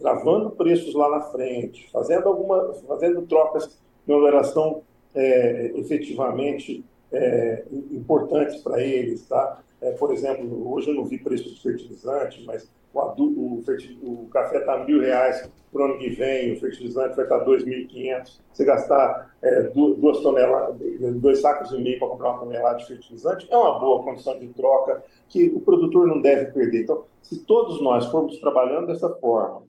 travando 0.00 0.50
preços 0.50 0.94
lá 0.94 1.08
na 1.10 1.20
frente, 1.20 1.88
fazendo 1.90 2.28
alguma, 2.28 2.74
fazendo 2.86 3.22
trocas 3.22 3.78
de 4.06 4.12
oneração 4.12 4.82
é, 5.14 5.72
efetivamente 5.76 6.84
é, 7.12 7.64
importantes 7.92 8.60
para 8.60 8.82
eles, 8.82 9.26
tá? 9.28 9.62
É, 9.80 9.92
por 9.92 10.12
exemplo, 10.12 10.72
hoje 10.72 10.90
eu 10.90 10.94
não 10.94 11.04
vi 11.04 11.18
preço 11.18 11.44
de 11.54 11.62
fertilizante, 11.62 12.42
mas 12.44 12.68
o, 12.94 13.00
adulto, 13.00 13.40
o, 13.40 14.24
o 14.24 14.28
café 14.28 14.58
está 14.58 14.84
mil 14.84 15.00
reais 15.00 15.50
para 15.72 15.82
o 15.82 15.84
ano 15.86 15.98
que 15.98 16.08
vem, 16.10 16.52
o 16.52 16.60
fertilizante 16.60 17.16
vai 17.16 17.24
estar 17.24 17.40
tá 17.40 17.44
2.500. 17.44 18.40
Você 18.52 18.64
gastar 18.64 19.34
é, 19.42 19.62
duas 19.72 20.20
toneladas, 20.20 20.76
dois 21.16 21.40
sacos 21.40 21.72
e 21.72 21.78
meio 21.78 21.98
para 21.98 22.08
comprar 22.08 22.30
uma 22.30 22.38
tonelada 22.38 22.78
de 22.78 22.86
fertilizante 22.86 23.48
é 23.50 23.56
uma 23.56 23.78
boa 23.80 24.04
condição 24.04 24.38
de 24.38 24.46
troca 24.48 25.02
que 25.28 25.48
o 25.48 25.60
produtor 25.60 26.06
não 26.06 26.20
deve 26.20 26.52
perder. 26.52 26.82
Então, 26.84 27.04
se 27.20 27.44
todos 27.44 27.82
nós 27.82 28.06
formos 28.06 28.38
trabalhando 28.38 28.86
dessa 28.86 29.10
forma, 29.16 29.64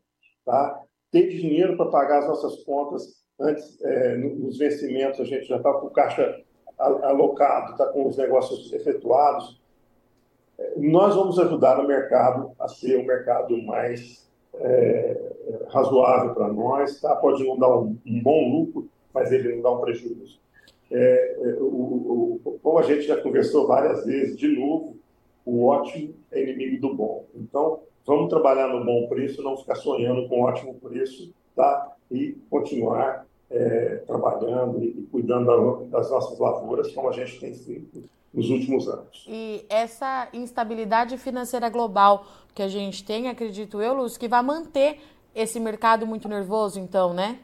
tá? 0.46 0.80
ter 1.12 1.30
dinheiro 1.30 1.76
para 1.76 1.90
pagar 1.90 2.20
as 2.20 2.28
nossas 2.28 2.64
contas 2.64 3.26
antes, 3.40 3.82
é, 3.82 4.18
nos 4.18 4.58
vencimentos, 4.58 5.20
a 5.20 5.24
gente 5.26 5.48
já 5.48 5.58
está 5.58 5.74
com 5.74 5.88
o 5.88 5.92
caixa 5.92 6.44
alocado, 6.78 7.72
está 7.72 7.88
com 7.88 8.08
os 8.08 8.18
negócios 8.18 8.72
efetuados, 8.74 9.60
nós 10.78 11.16
vamos 11.16 11.38
ajudar 11.40 11.80
o 11.80 11.88
mercado 11.88 12.52
a 12.60 12.68
ser 12.68 12.98
um 12.98 13.06
mercado 13.06 13.62
mais 13.64 14.30
é, 14.56 15.34
razoável 15.68 16.34
para 16.34 16.48
nós, 16.48 17.00
tá? 17.02 17.16
pode 17.16 17.44
não 17.44 17.58
dar 17.58 17.78
um, 17.78 17.98
um, 18.06 18.22
bom 18.22 18.50
lucro, 18.50 18.88
mas 19.14 19.32
ele 19.32 19.56
não 19.56 19.62
dá 19.62 19.72
um 19.72 19.82
prejuízo. 19.82 20.40
É, 20.92 21.38
é 21.42 21.54
o, 21.60 22.40
o, 22.44 22.60
como 22.62 22.80
a 22.80 22.84
gente 22.84 23.02
já 23.02 23.18
conversou 23.18 23.68
várias 23.68 24.06
vezes, 24.06 24.38
de 24.38 24.48
novo, 24.48 24.98
o 25.46 25.66
ótimo 25.66 26.14
é 26.32 26.42
inimigo 26.42 26.88
do 26.88 26.94
bom. 26.94 27.26
Então, 27.36 27.82
vamos 28.06 28.30
trabalhar 28.30 28.68
no 28.68 28.84
bom 28.84 29.08
preço, 29.08 29.44
não 29.44 29.58
ficar 29.58 29.76
sonhando 29.76 30.28
com 30.28 30.42
ótimo 30.42 30.76
preço, 30.76 31.34
tá? 31.56 31.94
E 32.12 32.38
continuar 32.50 33.26
é, 33.50 34.02
trabalhando 34.08 34.84
e 34.84 35.08
cuidando 35.12 35.86
das 35.86 36.10
nossas 36.10 36.38
lavouras, 36.40 36.92
como 36.94 37.10
a 37.10 37.12
gente 37.12 37.40
tem 37.40 37.54
feito 37.54 38.04
nos 38.36 38.50
últimos 38.50 38.88
anos. 38.88 39.26
E 39.28 39.66
essa 39.70 40.28
instabilidade 40.34 41.18
financeira 41.18 41.70
global 41.70 42.26
que 42.54 42.62
a 42.62 42.68
gente 42.68 43.04
tem, 43.04 43.30
acredito 43.30 43.82
eu, 43.82 43.94
Lúcio, 43.94 44.20
que 44.20 44.28
vai 44.28 44.44
manter 44.44 45.00
esse 45.34 45.60
mercado 45.60 46.06
muito 46.06 46.28
nervoso, 46.28 46.80
então, 46.80 47.14
né? 47.14 47.40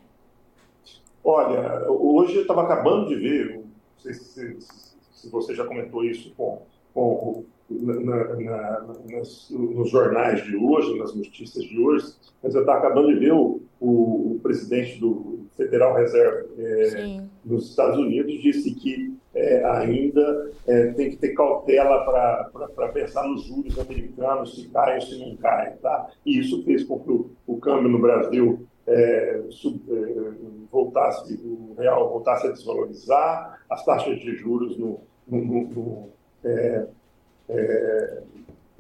Olha, 1.24 1.90
hoje 1.90 2.36
eu 2.36 2.42
estava 2.42 2.64
acabando 2.64 3.08
de 3.08 3.16
ver, 3.16 3.56
não 3.58 3.64
sei 4.00 4.14
se, 4.14 4.58
se, 5.12 5.30
você 5.30 5.54
já 5.54 5.66
comentou 5.66 6.04
isso 6.04 6.34
com, 6.36 6.62
com 6.94 7.46
na, 7.70 8.36
na, 8.36 8.82
nas, 9.10 9.50
nos 9.50 9.90
jornais 9.90 10.44
de 10.44 10.56
hoje, 10.56 10.98
nas 10.98 11.14
notícias 11.14 11.64
de 11.64 11.80
hoje, 11.80 12.14
mas 12.42 12.56
eu 12.56 12.62
estava 12.62 12.80
acabando 12.80 13.14
de 13.14 13.20
ver 13.20 13.34
o, 13.34 13.62
o, 13.80 14.36
o 14.36 14.40
presidente 14.42 15.00
do 15.00 15.46
Federal 15.56 15.96
Reserve 15.96 16.50
é, 16.58 17.22
nos 17.44 17.70
Estados 17.70 17.98
Unidos 17.98 18.42
disse 18.42 18.74
que 18.76 19.18
é, 19.34 19.64
ainda 19.66 20.52
é, 20.68 20.88
tem 20.94 21.10
que 21.10 21.18
ter 21.18 21.34
cautela 21.34 22.04
para 22.76 22.88
pensar 22.90 23.28
nos 23.28 23.44
juros 23.46 23.80
americanos, 23.80 24.56
se 24.56 24.68
cai 24.70 24.96
ou 24.96 25.02
se 25.02 25.18
não 25.20 25.36
cai. 25.38 25.74
Tá? 25.82 26.10
E 26.26 26.40
isso 26.40 26.64
fez 26.64 26.84
com 26.84 27.00
que 27.00 27.12
o, 27.12 27.32
o 27.48 27.58
câmbio 27.58 27.90
no 27.90 28.00
Brasil 28.00 28.68
é, 28.86 29.42
sub, 29.50 29.82
é, 29.90 30.32
voltasse, 30.72 31.34
o 31.44 31.76
real 31.78 32.10
voltasse 32.10 32.48
a 32.48 32.52
desvalorizar, 32.52 33.60
as 33.70 33.84
taxas 33.86 34.20
de 34.20 34.36
juros 34.36 34.78
no, 34.78 35.02
no, 35.28 35.42
no, 35.42 36.10
é, 36.44 36.86
é, 37.50 38.22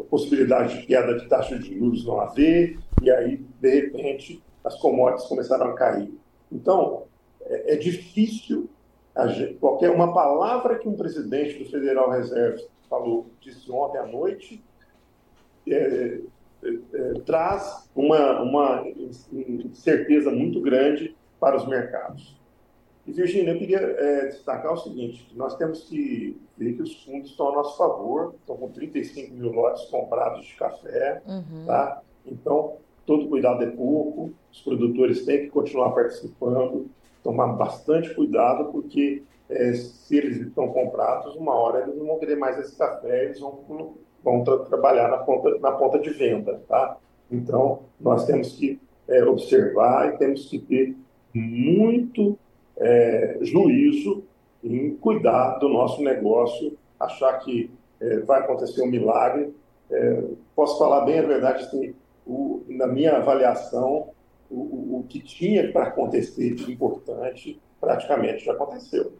possibilidade 0.09 0.81
de 0.81 0.87
queda 0.87 1.17
de 1.17 1.27
taxa 1.29 1.57
de 1.57 1.77
juros 1.77 2.05
não 2.05 2.19
haver, 2.19 2.77
e 3.01 3.09
aí, 3.09 3.37
de 3.61 3.69
repente, 3.69 4.43
as 4.63 4.75
commodities 4.79 5.27
começaram 5.27 5.67
a 5.67 5.73
cair. 5.73 6.13
Então, 6.51 7.03
é, 7.51 7.73
é 7.73 7.75
difícil 7.75 8.69
gente, 9.27 9.55
qualquer 9.55 9.91
uma 9.91 10.13
palavra 10.13 10.77
que 10.77 10.87
um 10.87 10.95
presidente 10.95 11.59
do 11.59 11.69
Federal 11.69 12.09
Reserve 12.09 12.65
falou, 12.89 13.27
disse 13.39 13.71
ontem 13.71 13.97
à 13.97 14.05
noite, 14.05 14.63
é, 15.67 16.19
é, 16.63 16.69
é 16.93 17.13
traz 17.25 17.89
uma, 17.95 18.41
uma 18.41 18.85
certeza 19.73 20.31
muito 20.31 20.61
grande 20.61 21.15
para 21.39 21.57
os 21.57 21.67
mercados. 21.67 22.39
E, 23.05 23.11
Virginia, 23.11 23.53
eu 23.53 23.57
queria 23.57 23.79
é, 23.79 24.27
destacar 24.27 24.73
o 24.73 24.77
seguinte, 24.77 25.27
nós 25.35 25.55
temos 25.55 25.85
que 25.85 26.39
ver 26.57 26.73
que 26.73 26.83
os 26.83 27.03
fundos 27.03 27.31
estão 27.31 27.49
a 27.49 27.55
nosso 27.55 27.77
favor, 27.77 28.35
estão 28.39 28.55
com 28.57 28.69
35 28.69 29.33
mil 29.33 29.51
lotes 29.51 29.85
comprados 29.85 30.45
de 30.45 30.55
café, 30.55 31.21
uhum. 31.25 31.65
tá? 31.65 32.01
Então, 32.25 32.77
todo 33.05 33.27
cuidado 33.27 33.63
é 33.63 33.71
pouco, 33.71 34.31
os 34.51 34.61
produtores 34.61 35.25
têm 35.25 35.45
que 35.45 35.49
continuar 35.49 35.91
participando, 35.91 36.91
tomar 37.23 37.47
bastante 37.53 38.13
cuidado, 38.13 38.71
porque 38.71 39.23
é, 39.49 39.73
se 39.73 40.15
eles 40.15 40.37
estão 40.37 40.69
comprados, 40.69 41.35
uma 41.35 41.53
hora 41.53 41.81
eles 41.81 41.95
não 41.97 42.05
vão 42.05 42.19
querer 42.19 42.37
mais 42.37 42.57
esse 42.57 42.75
café, 42.77 43.25
eles 43.25 43.39
vão, 43.39 43.95
vão 44.23 44.43
tra 44.43 44.59
trabalhar 44.59 45.09
na 45.09 45.17
ponta, 45.17 45.57
na 45.59 45.71
ponta 45.73 45.99
de 45.99 46.09
venda, 46.09 46.61
tá? 46.67 46.97
Então, 47.29 47.83
nós 47.99 48.25
temos 48.25 48.53
que 48.53 48.79
é, 49.07 49.23
observar 49.23 50.13
e 50.13 50.17
temos 50.17 50.45
que 50.45 50.59
ter 50.59 50.95
muito 51.33 52.37
é, 52.77 53.37
juízo 53.41 54.23
em 54.63 54.95
cuidar 54.95 55.57
do 55.57 55.69
nosso 55.69 56.01
negócio, 56.01 56.77
achar 56.99 57.39
que 57.39 57.71
é, 57.99 58.19
vai 58.19 58.41
acontecer 58.41 58.81
um 58.81 58.87
milagre. 58.87 59.53
É, 59.89 60.23
posso 60.55 60.77
falar 60.77 61.01
bem 61.01 61.19
a 61.19 61.23
verdade, 61.23 61.63
assim, 61.63 61.93
o, 62.25 62.63
na 62.67 62.87
minha 62.87 63.17
avaliação, 63.17 64.09
o, 64.51 64.99
o 64.99 65.05
que 65.07 65.19
tinha 65.19 65.71
para 65.71 65.87
acontecer 65.87 66.53
de 66.53 66.71
importante 66.71 67.59
praticamente 67.79 68.45
já 68.45 68.51
aconteceu. 68.51 69.13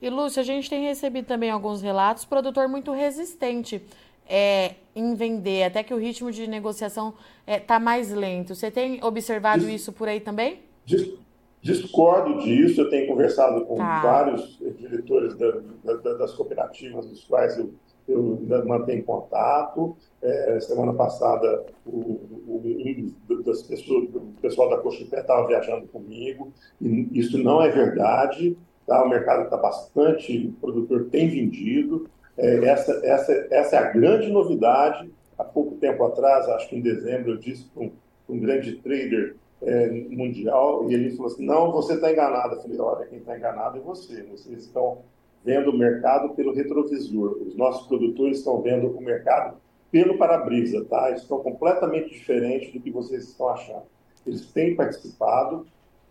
E 0.00 0.10
Lúcio, 0.10 0.40
a 0.40 0.44
gente 0.44 0.68
tem 0.68 0.84
recebido 0.84 1.26
também 1.26 1.50
alguns 1.50 1.80
relatos, 1.80 2.24
produtor 2.24 2.68
muito 2.68 2.92
resistente 2.92 3.82
é, 4.28 4.74
em 4.94 5.14
vender, 5.14 5.64
até 5.64 5.82
que 5.82 5.94
o 5.94 5.98
ritmo 5.98 6.30
de 6.30 6.46
negociação 6.46 7.14
está 7.46 7.52
é, 7.52 7.58
tá 7.58 7.78
mais 7.78 8.10
lento. 8.10 8.54
Você 8.54 8.70
tem 8.70 9.02
observado 9.02 9.64
Dis, 9.64 9.82
isso 9.82 9.92
por 9.92 10.08
aí 10.08 10.20
também? 10.20 10.60
Dis, 10.84 11.14
discordo 11.62 12.38
disso, 12.40 12.80
eu 12.80 12.90
tenho 12.90 13.06
conversado 13.06 13.64
com 13.64 13.76
tá. 13.76 14.00
vários 14.02 14.58
diretores 14.76 15.36
da, 15.36 15.50
da, 15.84 16.14
das 16.14 16.32
cooperativas 16.34 17.06
dos 17.06 17.24
quais 17.24 17.56
eu 17.58 17.72
eu 18.06 18.38
mantenho 18.66 19.04
contato. 19.04 19.96
É, 20.22 20.58
semana 20.60 20.92
passada, 20.92 21.64
o, 21.86 22.20
um 22.48 23.42
das 23.44 23.62
pessoas, 23.62 24.08
o 24.14 24.34
pessoal 24.40 24.70
da 24.70 24.78
Cochupé 24.78 25.20
estava 25.20 25.46
viajando 25.46 25.86
comigo, 25.88 26.52
e 26.80 27.08
isso 27.12 27.38
não 27.38 27.62
é 27.62 27.68
verdade. 27.70 28.56
Tá? 28.86 29.02
O 29.02 29.08
mercado 29.08 29.44
está 29.44 29.56
bastante, 29.56 30.48
o 30.48 30.52
produtor 30.60 31.08
tem 31.10 31.28
vendido. 31.28 32.08
É, 32.36 32.64
essa, 32.66 32.92
essa, 33.04 33.32
essa 33.50 33.76
é 33.76 33.78
a 33.78 33.92
grande 33.92 34.30
novidade. 34.30 35.10
Há 35.38 35.44
pouco 35.44 35.76
tempo 35.76 36.04
atrás, 36.04 36.48
acho 36.48 36.68
que 36.68 36.76
em 36.76 36.80
dezembro, 36.80 37.32
eu 37.32 37.36
disse 37.36 37.64
para 37.70 37.84
um, 37.84 37.92
um, 38.28 38.38
grande 38.38 38.76
trader 38.76 39.36
é, 39.62 39.90
mundial, 40.10 40.88
e 40.88 40.94
ele 40.94 41.10
falou 41.16 41.32
assim: 41.32 41.44
Não, 41.44 41.72
você 41.72 41.94
está 41.94 42.12
enganado. 42.12 42.54
Eu 42.54 42.60
falei: 42.60 42.78
Olha, 42.78 43.06
quem 43.06 43.18
está 43.18 43.36
enganado 43.36 43.78
é 43.78 43.80
você. 43.80 44.22
Vocês 44.24 44.64
estão 44.64 45.02
vendo 45.44 45.70
o 45.70 45.76
mercado 45.76 46.34
pelo 46.34 46.54
retrovisor. 46.54 47.38
Os 47.46 47.54
nossos 47.54 47.86
produtores 47.86 48.38
estão 48.38 48.60
vendo 48.62 48.88
o 48.88 49.00
mercado 49.00 49.56
pelo 49.90 50.16
para-brisa, 50.16 50.84
tá? 50.86 51.10
Estão 51.10 51.38
completamente 51.40 52.10
diferentes 52.10 52.72
do 52.72 52.80
que 52.80 52.90
vocês 52.90 53.28
estão 53.28 53.48
achando. 53.50 53.84
Eles 54.26 54.50
têm 54.50 54.74
participado, 54.74 55.66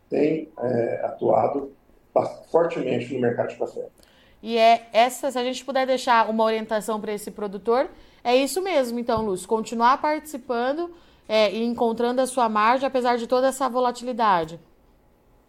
têm 0.09 0.49
é, 0.59 1.01
atuado 1.03 1.71
fortemente 2.51 3.13
no 3.13 3.19
mercado 3.19 3.49
de 3.49 3.57
café. 3.57 3.87
E 4.41 4.57
é 4.57 4.87
essa, 4.93 5.31
se 5.31 5.39
a 5.39 5.43
gente 5.43 5.65
puder 5.65 5.87
deixar 5.87 6.29
uma 6.29 6.43
orientação 6.43 7.01
para 7.01 7.13
esse 7.13 7.31
produtor, 7.31 7.89
é 8.23 8.35
isso 8.35 8.61
mesmo, 8.61 8.99
então, 8.99 9.25
Lúcio, 9.25 9.47
continuar 9.47 9.99
participando 10.01 10.91
é, 11.27 11.51
e 11.51 11.63
encontrando 11.63 12.21
a 12.21 12.27
sua 12.27 12.47
margem, 12.47 12.85
apesar 12.85 13.17
de 13.17 13.25
toda 13.25 13.47
essa 13.47 13.67
volatilidade. 13.67 14.59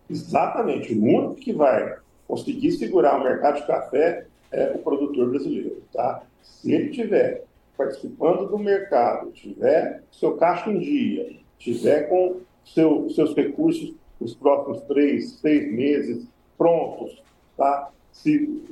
Exatamente. 0.09 0.95
O 0.95 1.03
único 1.03 1.35
que 1.35 1.53
vai 1.53 1.97
conseguir 2.35 2.73
segurar 2.73 3.21
o 3.21 3.23
mercado 3.23 3.61
de 3.61 3.67
café 3.67 4.27
é 4.51 4.73
o 4.75 4.79
produtor 4.79 5.31
brasileiro. 5.31 5.83
Tá? 5.93 6.23
Se 6.43 6.73
ele 6.73 6.91
tiver 6.91 7.45
participando 7.77 8.49
do 8.49 8.59
mercado, 8.59 9.31
tiver 9.31 10.03
seu 10.11 10.37
caixa 10.37 10.71
em 10.71 10.79
dia, 10.81 11.37
tiver 11.59 12.09
com 12.09 12.41
seu, 12.65 13.09
seus 13.11 13.35
recursos 13.37 13.95
os 14.21 14.35
próximos 14.35 14.81
três, 14.83 15.35
seis 15.35 15.73
meses 15.73 16.27
prontos, 16.59 17.23
tá? 17.57 17.91
se, 18.11 18.65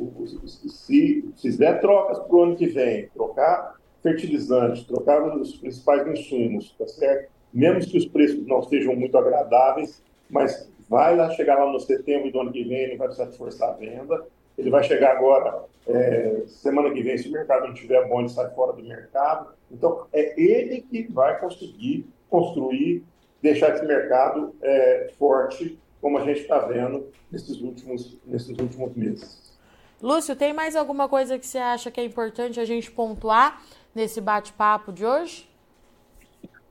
se 0.69 1.28
fizer 1.40 1.81
trocas 1.81 2.19
para 2.19 2.37
o 2.37 2.42
ano 2.42 2.57
que 2.57 2.66
vem, 2.66 3.09
trocar 3.14 3.76
fertilizantes, 4.02 4.85
trocar 4.85 5.37
os 5.37 5.57
principais 5.57 6.07
insumos, 6.09 6.75
tá 6.76 6.87
certo? 6.88 7.31
Mesmo 7.52 7.90
que 7.90 7.99
os 7.99 8.07
preços 8.07 8.45
não 8.47 8.62
sejam 8.62 8.97
muito 8.97 9.16
agradáveis, 9.16 10.02
mas 10.28 10.69
vai 10.92 11.16
lá 11.16 11.30
chegar 11.30 11.56
lá 11.56 11.72
no 11.72 11.80
setembro 11.80 12.30
do 12.30 12.38
ano 12.38 12.52
que 12.52 12.62
vem, 12.64 12.80
ele 12.80 12.96
vai 12.99 13.08
precisar 13.08 13.30
de 13.30 13.38
forçar 13.38 13.70
a 13.70 13.72
venda. 13.72 14.26
Ele 14.58 14.68
vai 14.68 14.84
chegar 14.84 15.16
agora, 15.16 15.64
é, 15.88 16.42
semana 16.46 16.90
que 16.90 17.02
vem, 17.02 17.16
se 17.16 17.30
o 17.30 17.32
mercado 17.32 17.64
não 17.64 17.72
estiver 17.72 18.06
bom, 18.06 18.20
ele 18.20 18.28
sai 18.28 18.50
fora 18.50 18.75
do 18.75 18.82
mercado. 18.82 19.54
Então, 19.70 20.06
é 20.12 20.38
ele 20.38 20.82
que 20.82 21.11
vai 21.11 21.40
conseguir 21.40 22.06
construir, 22.28 23.02
deixar 23.40 23.75
esse 23.75 23.87
mercado 23.87 24.54
é, 24.61 25.11
forte, 25.18 25.78
como 25.99 26.18
a 26.18 26.25
gente 26.26 26.40
está 26.40 26.58
vendo 26.58 27.06
nesses 27.30 27.58
últimos, 27.62 28.18
nesses 28.26 28.58
últimos 28.58 28.94
meses. 28.94 29.58
Lúcio, 30.02 30.37
tem 30.37 30.52
mais 30.52 30.76
alguma 30.76 31.08
coisa 31.08 31.38
que 31.38 31.46
você 31.46 31.58
acha 31.58 31.90
que 31.90 32.00
é 32.00 32.04
importante 32.04 32.61
a 32.61 32.66
gente 32.66 32.90
pontuar 32.90 33.62
nesse 33.94 34.20
bate-papo 34.20 34.92
de 34.92 35.06
hoje? 35.06 35.49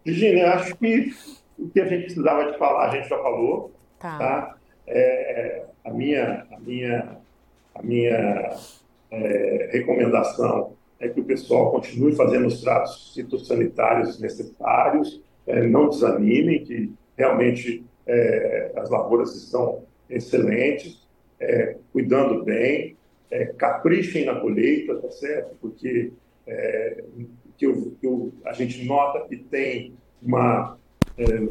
Virginia, 0.05 0.53
acho 0.53 0.75
que 0.75 1.11
o 1.57 1.69
que 1.69 1.81
a 1.81 1.85
gente 1.85 2.03
precisava 2.03 2.51
de 2.51 2.57
falar, 2.59 2.89
a 2.89 2.95
gente 2.95 3.09
já 3.09 3.17
falou. 3.17 3.71
Tá. 4.01 4.17
tá? 4.17 4.57
É, 4.87 5.63
a 5.85 5.91
minha, 5.91 6.45
a 6.51 6.59
minha, 6.59 7.17
a 7.75 7.81
minha 7.83 8.57
é, 9.11 9.69
recomendação 9.71 10.73
é 10.99 11.09
que 11.09 11.19
o 11.19 11.25
pessoal 11.25 11.71
continue 11.71 12.15
fazendo 12.15 12.47
os 12.47 12.61
tratos 12.61 13.13
fitossanitários 13.13 14.19
necessários, 14.19 15.21
é, 15.47 15.63
não 15.67 15.89
desanimem, 15.89 16.63
que 16.63 16.93
realmente 17.17 17.83
é, 18.05 18.71
as 18.75 18.89
lavouras 18.89 19.35
estão 19.35 19.83
excelentes, 20.09 21.07
é, 21.39 21.77
cuidando 21.91 22.43
bem, 22.43 22.95
é, 23.31 23.45
caprichem 23.45 24.25
na 24.25 24.39
colheita, 24.39 24.95
tá 24.95 25.09
certo? 25.09 25.55
Porque 25.59 26.11
que, 27.57 27.65
eu, 27.65 27.95
que 28.01 28.05
eu, 28.05 28.33
a 28.45 28.51
gente 28.51 28.83
nota 28.83 29.25
que 29.27 29.37
tem 29.37 29.93
uma. 30.21 30.77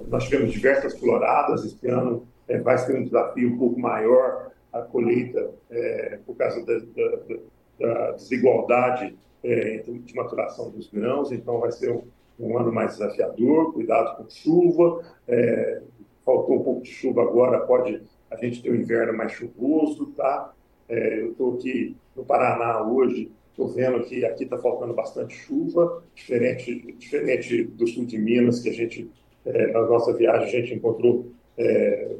nós 0.08 0.24
tivemos 0.24 0.52
diversas 0.52 0.98
floradas 0.98 1.64
esse 1.64 1.88
ano, 1.88 2.26
é, 2.50 2.58
vai 2.58 2.76
ser 2.78 2.96
um 2.96 3.04
desafio 3.04 3.54
um 3.54 3.58
pouco 3.58 3.78
maior 3.80 4.50
a 4.72 4.82
colheita 4.82 5.52
é, 5.70 6.18
por 6.26 6.36
causa 6.36 6.64
da, 6.66 6.78
da, 6.78 7.36
da 7.78 8.10
desigualdade 8.12 9.16
é, 9.42 9.84
de 9.86 10.14
maturação 10.14 10.70
dos 10.70 10.88
grãos, 10.88 11.30
então 11.30 11.60
vai 11.60 11.70
ser 11.70 11.92
um, 11.92 12.02
um, 12.38 12.58
ano 12.58 12.72
mais 12.72 12.92
desafiador, 12.92 13.72
cuidado 13.72 14.16
com 14.16 14.28
chuva, 14.28 15.00
é, 15.28 15.82
faltou 16.24 16.56
um 16.56 16.62
pouco 16.64 16.82
de 16.82 16.90
chuva 16.90 17.22
agora, 17.22 17.60
pode 17.60 18.02
a 18.30 18.36
gente 18.36 18.62
ter 18.62 18.70
um 18.70 18.76
inverno 18.76 19.16
mais 19.16 19.32
chuvoso, 19.32 20.06
tá? 20.16 20.52
É, 20.88 21.20
eu 21.20 21.30
estou 21.30 21.54
aqui 21.54 21.96
no 22.16 22.24
Paraná 22.24 22.82
hoje, 22.82 23.30
estou 23.50 23.68
vendo 23.68 24.02
que 24.04 24.24
aqui 24.24 24.44
está 24.44 24.58
faltando 24.58 24.92
bastante 24.92 25.34
chuva, 25.34 26.02
diferente, 26.14 26.94
diferente 26.98 27.64
do 27.64 27.86
sul 27.86 28.04
de 28.04 28.18
Minas, 28.18 28.60
que 28.60 28.68
a 28.68 28.72
gente, 28.72 29.08
é, 29.44 29.68
na 29.68 29.82
nossa 29.82 30.12
viagem, 30.12 30.46
a 30.46 30.50
gente 30.50 30.74
encontrou 30.74 31.32
é, 31.56 32.16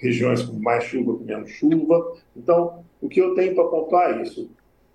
regiões 0.00 0.42
com 0.42 0.58
mais 0.58 0.84
chuva, 0.84 1.14
com 1.16 1.24
menos 1.24 1.50
chuva. 1.50 2.16
Então, 2.36 2.84
o 3.00 3.08
que 3.08 3.20
eu 3.20 3.34
tenho 3.34 3.54
para 3.54 3.64
pontuar 3.64 4.18
é 4.18 4.22
isso. 4.22 4.50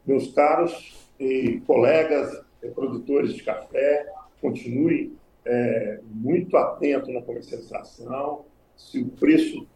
Meus 0.05 0.33
caros 0.33 0.95
e 1.19 1.61
colegas 1.65 2.43
eh, 2.61 2.69
produtores 2.69 3.33
de 3.33 3.43
café, 3.43 4.05
continue 4.41 5.13
é, 5.45 5.99
muito 6.03 6.57
atento 6.57 7.11
na 7.11 7.21
comercialização. 7.21 8.45
Se 8.75 8.99
o 8.99 9.07
preço 9.07 9.67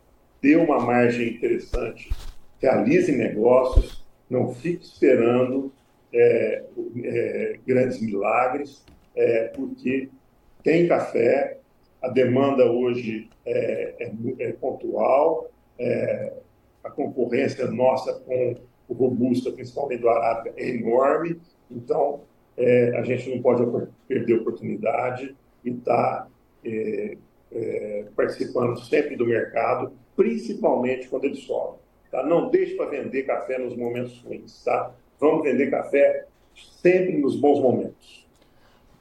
deu 0.41 0.63
uma 0.63 0.79
margem 0.79 1.35
interessante, 1.35 2.09
realize 2.59 3.11
negócios, 3.11 4.05
não 4.29 4.53
fique 4.53 4.83
esperando 4.83 5.71
é, 6.13 6.63
é, 7.03 7.59
grandes 7.65 8.01
milagres, 8.01 8.83
porque 9.53 10.09
tem 10.63 10.87
café, 10.87 11.57
a 12.01 12.07
demanda 12.07 12.65
hoje 12.65 13.29
é, 13.45 13.95
é, 13.99 14.11
é 14.39 14.51
pontual, 14.53 15.49
é, 15.77 16.33
a 16.83 16.89
concorrência 16.89 17.69
nossa 17.69 18.13
com 18.21 18.55
o 18.87 18.93
robusta, 18.93 19.51
principalmente 19.51 20.01
do 20.01 20.09
Arábica, 20.09 20.53
é 20.57 20.69
enorme, 20.69 21.39
então 21.69 22.21
é, 22.57 22.97
a 22.97 23.03
gente 23.03 23.29
não 23.29 23.41
pode 23.41 23.63
perder 24.07 24.33
a 24.33 24.41
oportunidade 24.41 25.35
e 25.63 25.69
estar 25.69 26.23
tá, 26.23 26.27
é, 26.65 27.17
é, 27.51 28.05
participando 28.15 28.79
sempre 28.79 29.15
do 29.15 29.25
mercado, 29.25 29.91
principalmente 30.15 31.07
quando 31.07 31.25
ele 31.25 31.35
sobe. 31.35 31.79
Tá? 32.11 32.25
Não 32.25 32.49
deixe 32.49 32.75
para 32.75 32.89
vender 32.89 33.23
café 33.23 33.57
nos 33.57 33.75
momentos 33.75 34.21
ruins. 34.21 34.63
Tá? 34.63 34.93
Vamos 35.19 35.43
vender 35.43 35.69
café 35.69 36.25
sempre 36.81 37.17
nos 37.17 37.39
bons 37.39 37.59
momentos. 37.59 38.27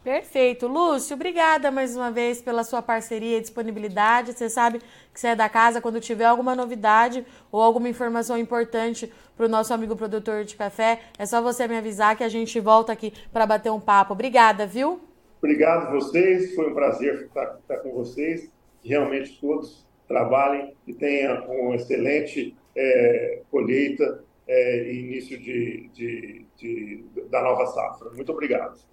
Perfeito. 0.09 0.67
Lúcio, 0.67 1.15
obrigada 1.15 1.71
mais 1.71 1.95
uma 1.95 2.11
vez 2.11 2.41
pela 2.41 2.65
sua 2.65 2.81
parceria 2.81 3.37
e 3.37 3.41
disponibilidade. 3.43 4.33
Você 4.33 4.49
sabe 4.49 4.79
que 5.13 5.21
você 5.21 5.29
é 5.29 5.37
da 5.37 5.51
casa. 5.51 5.83
Quando 5.83 6.01
tiver 6.01 6.25
alguma 6.25 6.57
novidade 6.57 7.27
ou 7.53 7.61
alguma 7.61 7.91
informação 7.91 8.39
importante 8.39 9.13
para 9.37 9.45
o 9.45 9.49
nosso 9.51 9.75
amigo 9.75 9.95
produtor 9.95 10.45
de 10.45 10.57
café, 10.57 11.01
é 11.19 11.27
só 11.27 11.43
você 11.43 11.69
me 11.69 11.77
avisar 11.77 12.17
que 12.17 12.25
a 12.25 12.29
gente 12.31 12.59
volta 12.59 12.91
aqui 12.91 13.13
para 13.31 13.45
bater 13.45 13.71
um 13.71 13.79
papo. 13.79 14.15
Obrigada, 14.15 14.67
viu? 14.67 14.99
Obrigado 15.43 15.93
vocês. 15.93 16.55
Foi 16.55 16.71
um 16.71 16.75
prazer 16.75 17.27
estar, 17.27 17.59
estar 17.61 17.77
com 17.81 17.93
vocês. 17.93 18.51
Que 18.81 18.89
realmente 18.89 19.39
todos 19.39 19.87
trabalhem 20.09 20.75
e 20.87 20.95
tenham 20.95 21.45
uma 21.51 21.77
excelente 21.77 22.57
é, 22.75 23.43
colheita 23.51 24.25
é, 24.49 24.91
e 24.91 25.01
início 25.01 25.39
de, 25.39 25.91
de, 25.93 26.47
de, 26.57 27.05
da 27.29 27.43
nova 27.43 27.67
safra. 27.67 28.09
Muito 28.13 28.33
obrigado. 28.33 28.89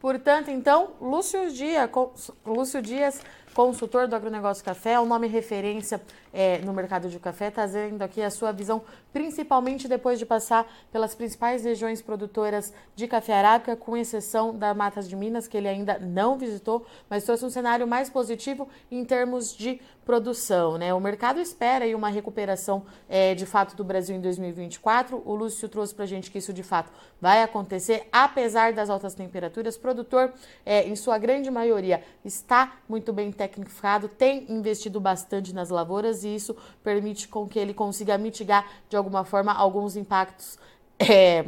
Portanto, 0.00 0.48
então, 0.50 0.92
Lúcio 1.00 1.50
Dias, 1.50 1.90
Lúcio 2.46 2.80
Dias, 2.80 3.20
consultor 3.52 4.06
do 4.06 4.14
agronegócio 4.14 4.64
café, 4.64 5.00
o 5.00 5.04
nome 5.04 5.26
referência 5.26 6.00
é, 6.32 6.58
no 6.58 6.72
mercado 6.72 7.08
de 7.08 7.18
café, 7.18 7.50
trazendo 7.50 8.02
aqui 8.02 8.22
a 8.22 8.30
sua 8.30 8.52
visão, 8.52 8.82
principalmente 9.12 9.88
depois 9.88 10.18
de 10.18 10.26
passar 10.26 10.66
pelas 10.92 11.14
principais 11.14 11.64
regiões 11.64 12.02
produtoras 12.02 12.72
de 12.94 13.06
café 13.06 13.34
arábica, 13.34 13.76
com 13.76 13.96
exceção 13.96 14.56
da 14.56 14.74
Matas 14.74 15.08
de 15.08 15.16
Minas, 15.16 15.48
que 15.48 15.56
ele 15.56 15.68
ainda 15.68 15.98
não 15.98 16.36
visitou, 16.36 16.86
mas 17.08 17.24
trouxe 17.24 17.44
um 17.44 17.50
cenário 17.50 17.86
mais 17.86 18.10
positivo 18.10 18.68
em 18.90 19.04
termos 19.04 19.56
de 19.56 19.80
produção. 20.08 20.78
Né? 20.78 20.94
O 20.94 21.00
mercado 21.00 21.38
espera 21.38 21.84
aí 21.84 21.94
uma 21.94 22.08
recuperação 22.08 22.82
é, 23.06 23.34
de 23.34 23.44
fato 23.44 23.76
do 23.76 23.84
Brasil 23.84 24.16
em 24.16 24.20
2024. 24.22 25.22
O 25.22 25.34
Lúcio 25.34 25.68
trouxe 25.68 25.94
para 25.94 26.04
a 26.04 26.08
gente 26.08 26.30
que 26.30 26.38
isso 26.38 26.50
de 26.50 26.62
fato 26.62 26.90
vai 27.20 27.42
acontecer, 27.42 28.08
apesar 28.10 28.72
das 28.72 28.88
altas 28.88 29.14
temperaturas. 29.14 29.76
O 29.76 29.80
produtor, 29.80 30.32
é, 30.64 30.88
em 30.88 30.96
sua 30.96 31.18
grande 31.18 31.50
maioria, 31.50 32.02
está 32.24 32.78
muito 32.88 33.12
bem 33.12 33.30
tecnificado, 33.30 34.08
tem 34.08 34.50
investido 34.50 34.98
bastante 34.98 35.54
nas 35.54 35.68
lavouras 35.68 36.24
e 36.24 36.34
isso 36.34 36.56
permite 36.82 37.28
com 37.28 37.46
que 37.46 37.58
ele 37.58 37.74
consiga 37.74 38.16
mitigar 38.16 38.66
de 38.88 38.96
alguma 38.98 39.24
forma 39.24 39.52
alguns 39.52 39.96
impactos. 39.96 40.58
É, 40.98 41.46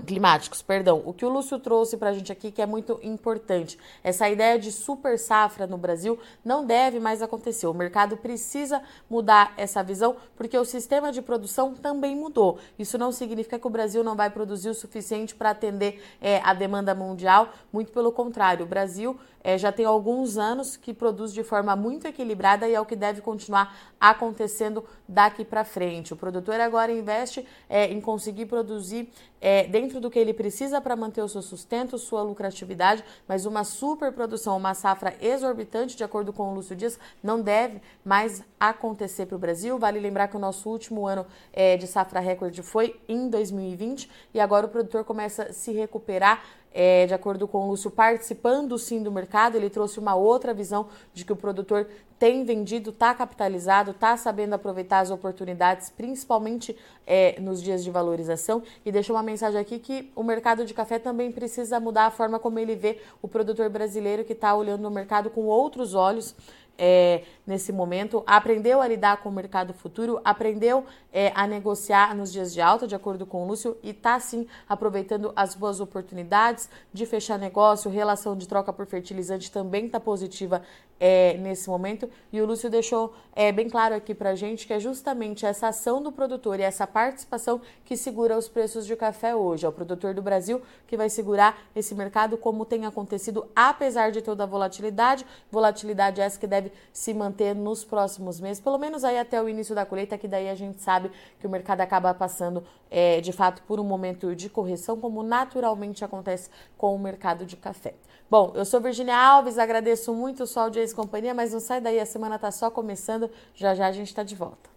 climáticos, 0.00 0.62
perdão. 0.62 1.02
O 1.04 1.12
que 1.12 1.24
o 1.24 1.28
Lúcio 1.28 1.58
trouxe 1.58 1.96
para 1.96 2.10
a 2.10 2.12
gente 2.12 2.32
aqui 2.32 2.50
que 2.50 2.62
é 2.62 2.66
muito 2.66 2.98
importante. 3.02 3.78
Essa 4.02 4.28
ideia 4.28 4.58
de 4.58 4.72
super 4.72 5.18
safra 5.18 5.66
no 5.66 5.78
Brasil 5.78 6.18
não 6.44 6.64
deve 6.64 6.98
mais 6.98 7.22
acontecer. 7.22 7.66
O 7.66 7.74
mercado 7.74 8.16
precisa 8.16 8.82
mudar 9.08 9.52
essa 9.56 9.82
visão 9.82 10.16
porque 10.36 10.56
o 10.56 10.64
sistema 10.64 11.12
de 11.12 11.22
produção 11.22 11.74
também 11.74 12.16
mudou. 12.16 12.58
Isso 12.78 12.98
não 12.98 13.12
significa 13.12 13.58
que 13.58 13.66
o 13.66 13.70
Brasil 13.70 14.02
não 14.02 14.16
vai 14.16 14.30
produzir 14.30 14.70
o 14.70 14.74
suficiente 14.74 15.34
para 15.34 15.50
atender 15.50 16.02
é, 16.20 16.40
a 16.42 16.54
demanda 16.54 16.94
mundial. 16.94 17.50
Muito 17.72 17.92
pelo 17.92 18.12
contrário, 18.12 18.64
o 18.64 18.68
Brasil 18.68 19.18
é, 19.42 19.56
já 19.58 19.72
tem 19.72 19.84
alguns 19.84 20.36
anos 20.36 20.76
que 20.76 20.92
produz 20.92 21.32
de 21.32 21.42
forma 21.42 21.74
muito 21.74 22.06
equilibrada 22.06 22.68
e 22.68 22.74
é 22.74 22.80
o 22.80 22.86
que 22.86 22.96
deve 22.96 23.20
continuar 23.20 23.76
acontecendo 24.00 24.84
daqui 25.08 25.44
para 25.44 25.64
frente. 25.64 26.12
O 26.12 26.16
produtor 26.16 26.60
agora 26.60 26.92
investe 26.92 27.46
é, 27.68 27.86
em 27.86 28.00
conseguir 28.00 28.46
produzir 28.46 29.10
é, 29.40 29.64
dentro 29.64 30.00
do 30.00 30.10
que 30.10 30.18
ele 30.18 30.34
precisa 30.34 30.80
para 30.80 30.94
manter 30.94 31.22
o 31.22 31.28
seu 31.28 31.40
sustento, 31.40 31.96
sua 31.98 32.22
lucratividade, 32.22 33.02
mas 33.26 33.46
uma 33.46 33.64
superprodução, 33.64 34.56
uma 34.56 34.74
safra 34.74 35.14
exorbitante, 35.20 35.96
de 35.96 36.04
acordo 36.04 36.32
com 36.32 36.50
o 36.50 36.54
Lúcio 36.54 36.76
Dias, 36.76 36.98
não 37.22 37.40
deve 37.40 37.80
mais 38.04 38.42
acontecer 38.58 39.26
para 39.26 39.36
o 39.36 39.38
Brasil. 39.38 39.78
Vale 39.78 39.98
lembrar 39.98 40.28
que 40.28 40.36
o 40.36 40.40
nosso 40.40 40.68
último 40.68 41.06
ano 41.06 41.26
é, 41.52 41.76
de 41.76 41.86
safra 41.86 42.20
recorde 42.20 42.62
foi 42.62 43.00
em 43.08 43.28
2020 43.28 44.10
e 44.34 44.40
agora 44.40 44.66
o 44.66 44.68
produtor 44.68 45.04
começa 45.04 45.44
a 45.44 45.52
se 45.52 45.72
recuperar 45.72 46.42
é, 46.72 47.06
de 47.06 47.14
acordo 47.14 47.48
com 47.48 47.66
o 47.66 47.70
Lúcio, 47.70 47.90
participando 47.90 48.78
sim 48.78 49.02
do 49.02 49.10
mercado, 49.10 49.56
ele 49.56 49.68
trouxe 49.68 49.98
uma 49.98 50.14
outra 50.14 50.54
visão 50.54 50.88
de 51.12 51.24
que 51.24 51.32
o 51.32 51.36
produtor 51.36 51.86
tem 52.18 52.44
vendido, 52.44 52.90
está 52.90 53.14
capitalizado, 53.14 53.92
está 53.92 54.14
sabendo 54.16 54.52
aproveitar 54.52 55.00
as 55.00 55.10
oportunidades, 55.10 55.88
principalmente 55.88 56.76
é, 57.06 57.40
nos 57.40 57.62
dias 57.62 57.82
de 57.82 57.90
valorização, 57.90 58.62
e 58.84 58.92
deixou 58.92 59.16
uma 59.16 59.22
mensagem 59.22 59.58
aqui 59.58 59.78
que 59.78 60.12
o 60.14 60.22
mercado 60.22 60.66
de 60.66 60.74
café 60.74 60.98
também 60.98 61.32
precisa 61.32 61.80
mudar 61.80 62.06
a 62.06 62.10
forma 62.10 62.38
como 62.38 62.58
ele 62.58 62.76
vê 62.76 62.98
o 63.22 63.26
produtor 63.26 63.70
brasileiro 63.70 64.22
que 64.22 64.34
está 64.34 64.54
olhando 64.54 64.86
o 64.86 64.90
mercado 64.90 65.30
com 65.30 65.46
outros 65.46 65.94
olhos 65.94 66.36
é, 66.82 67.24
nesse 67.46 67.72
momento, 67.72 68.24
aprendeu 68.26 68.80
a 68.80 68.88
lidar 68.88 69.18
com 69.18 69.28
o 69.28 69.32
mercado 69.32 69.74
futuro, 69.74 70.18
aprendeu 70.24 70.86
é, 71.12 71.30
a 71.34 71.46
negociar 71.46 72.16
nos 72.16 72.32
dias 72.32 72.54
de 72.54 72.62
alta, 72.62 72.86
de 72.86 72.94
acordo 72.94 73.26
com 73.26 73.44
o 73.44 73.46
Lúcio, 73.46 73.76
e 73.82 73.90
está 73.90 74.18
sim 74.18 74.46
aproveitando 74.66 75.30
as 75.36 75.54
boas 75.54 75.78
oportunidades 75.78 76.70
de 76.90 77.04
fechar 77.04 77.38
negócio, 77.38 77.90
relação 77.90 78.34
de 78.34 78.48
troca 78.48 78.72
por 78.72 78.86
fertilizante 78.86 79.52
também 79.52 79.86
está 79.86 80.00
positiva 80.00 80.62
é, 81.00 81.38
nesse 81.38 81.68
momento. 81.68 82.08
E 82.30 82.40
o 82.42 82.46
Lúcio 82.46 82.68
deixou 82.68 83.14
é, 83.34 83.50
bem 83.50 83.70
claro 83.70 83.94
aqui 83.94 84.14
para 84.14 84.34
gente 84.34 84.66
que 84.66 84.72
é 84.74 84.78
justamente 84.78 85.46
essa 85.46 85.68
ação 85.68 86.02
do 86.02 86.12
produtor 86.12 86.60
e 86.60 86.62
essa 86.62 86.86
participação 86.86 87.60
que 87.86 87.96
segura 87.96 88.36
os 88.36 88.48
preços 88.48 88.86
de 88.86 88.94
café 88.94 89.34
hoje. 89.34 89.64
É 89.64 89.68
o 89.68 89.72
produtor 89.72 90.12
do 90.12 90.20
Brasil 90.20 90.60
que 90.86 90.96
vai 90.96 91.08
segurar 91.08 91.58
esse 91.74 91.94
mercado, 91.94 92.36
como 92.36 92.66
tem 92.66 92.84
acontecido, 92.84 93.48
apesar 93.56 94.12
de 94.12 94.20
toda 94.20 94.42
a 94.42 94.46
volatilidade. 94.46 95.24
Volatilidade 95.50 96.20
essa 96.20 96.38
que 96.38 96.46
deve 96.46 96.70
se 96.92 97.14
manter 97.14 97.54
nos 97.54 97.82
próximos 97.82 98.38
meses, 98.38 98.62
pelo 98.62 98.78
menos 98.78 99.02
aí 99.02 99.18
até 99.18 99.42
o 99.42 99.48
início 99.48 99.74
da 99.74 99.86
colheita, 99.86 100.18
que 100.18 100.28
daí 100.28 100.50
a 100.50 100.54
gente 100.54 100.82
sabe 100.82 101.10
que 101.38 101.46
o 101.46 101.50
mercado 101.50 101.80
acaba 101.80 102.12
passando 102.12 102.62
é, 102.90 103.20
de 103.20 103.32
fato 103.32 103.62
por 103.62 103.80
um 103.80 103.84
momento 103.84 104.36
de 104.36 104.50
correção, 104.50 105.00
como 105.00 105.22
naturalmente 105.22 106.04
acontece 106.04 106.50
com 106.76 106.94
o 106.94 106.98
mercado 106.98 107.46
de 107.46 107.56
café. 107.56 107.94
Bom, 108.30 108.52
eu 108.54 108.64
sou 108.64 108.80
Virginia 108.80 109.16
Alves, 109.16 109.58
agradeço 109.58 110.14
muito 110.14 110.46
sua 110.46 110.64
audiência 110.64 110.89
e 110.92 110.94
companhia, 110.94 111.34
mas 111.34 111.52
não 111.52 111.60
sai 111.60 111.80
daí, 111.80 111.98
a 111.98 112.06
semana 112.06 112.36
está 112.36 112.50
só 112.50 112.70
começando, 112.70 113.30
já 113.54 113.74
já 113.74 113.86
a 113.86 113.92
gente 113.92 114.08
está 114.08 114.22
de 114.22 114.34
volta. 114.34 114.70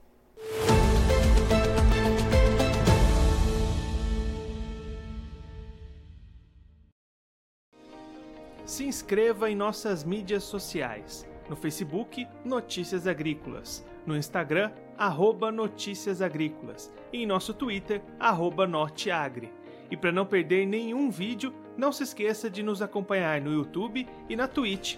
Se 8.65 8.85
inscreva 8.85 9.51
em 9.51 9.55
nossas 9.55 10.03
mídias 10.03 10.43
sociais 10.43 11.25
no 11.49 11.55
Facebook, 11.55 12.27
Notícias 12.43 13.07
Agrícolas. 13.07 13.85
No 14.05 14.17
Instagram, 14.17 14.71
arroba 14.97 15.51
Notícias 15.51 16.21
Agrícolas. 16.21 16.91
E 17.11 17.23
em 17.23 17.25
nosso 17.25 17.53
Twitter, 17.53 18.01
arroba 18.19 18.65
Norteagri. 18.65 19.51
E 19.91 19.97
para 19.97 20.11
não 20.11 20.25
perder 20.25 20.65
nenhum 20.65 21.11
vídeo, 21.11 21.53
não 21.77 21.91
se 21.91 22.03
esqueça 22.03 22.49
de 22.49 22.63
nos 22.63 22.81
acompanhar 22.81 23.39
no 23.41 23.53
YouTube 23.53 24.07
e 24.27 24.35
na 24.35 24.47
Twitch, 24.47 24.97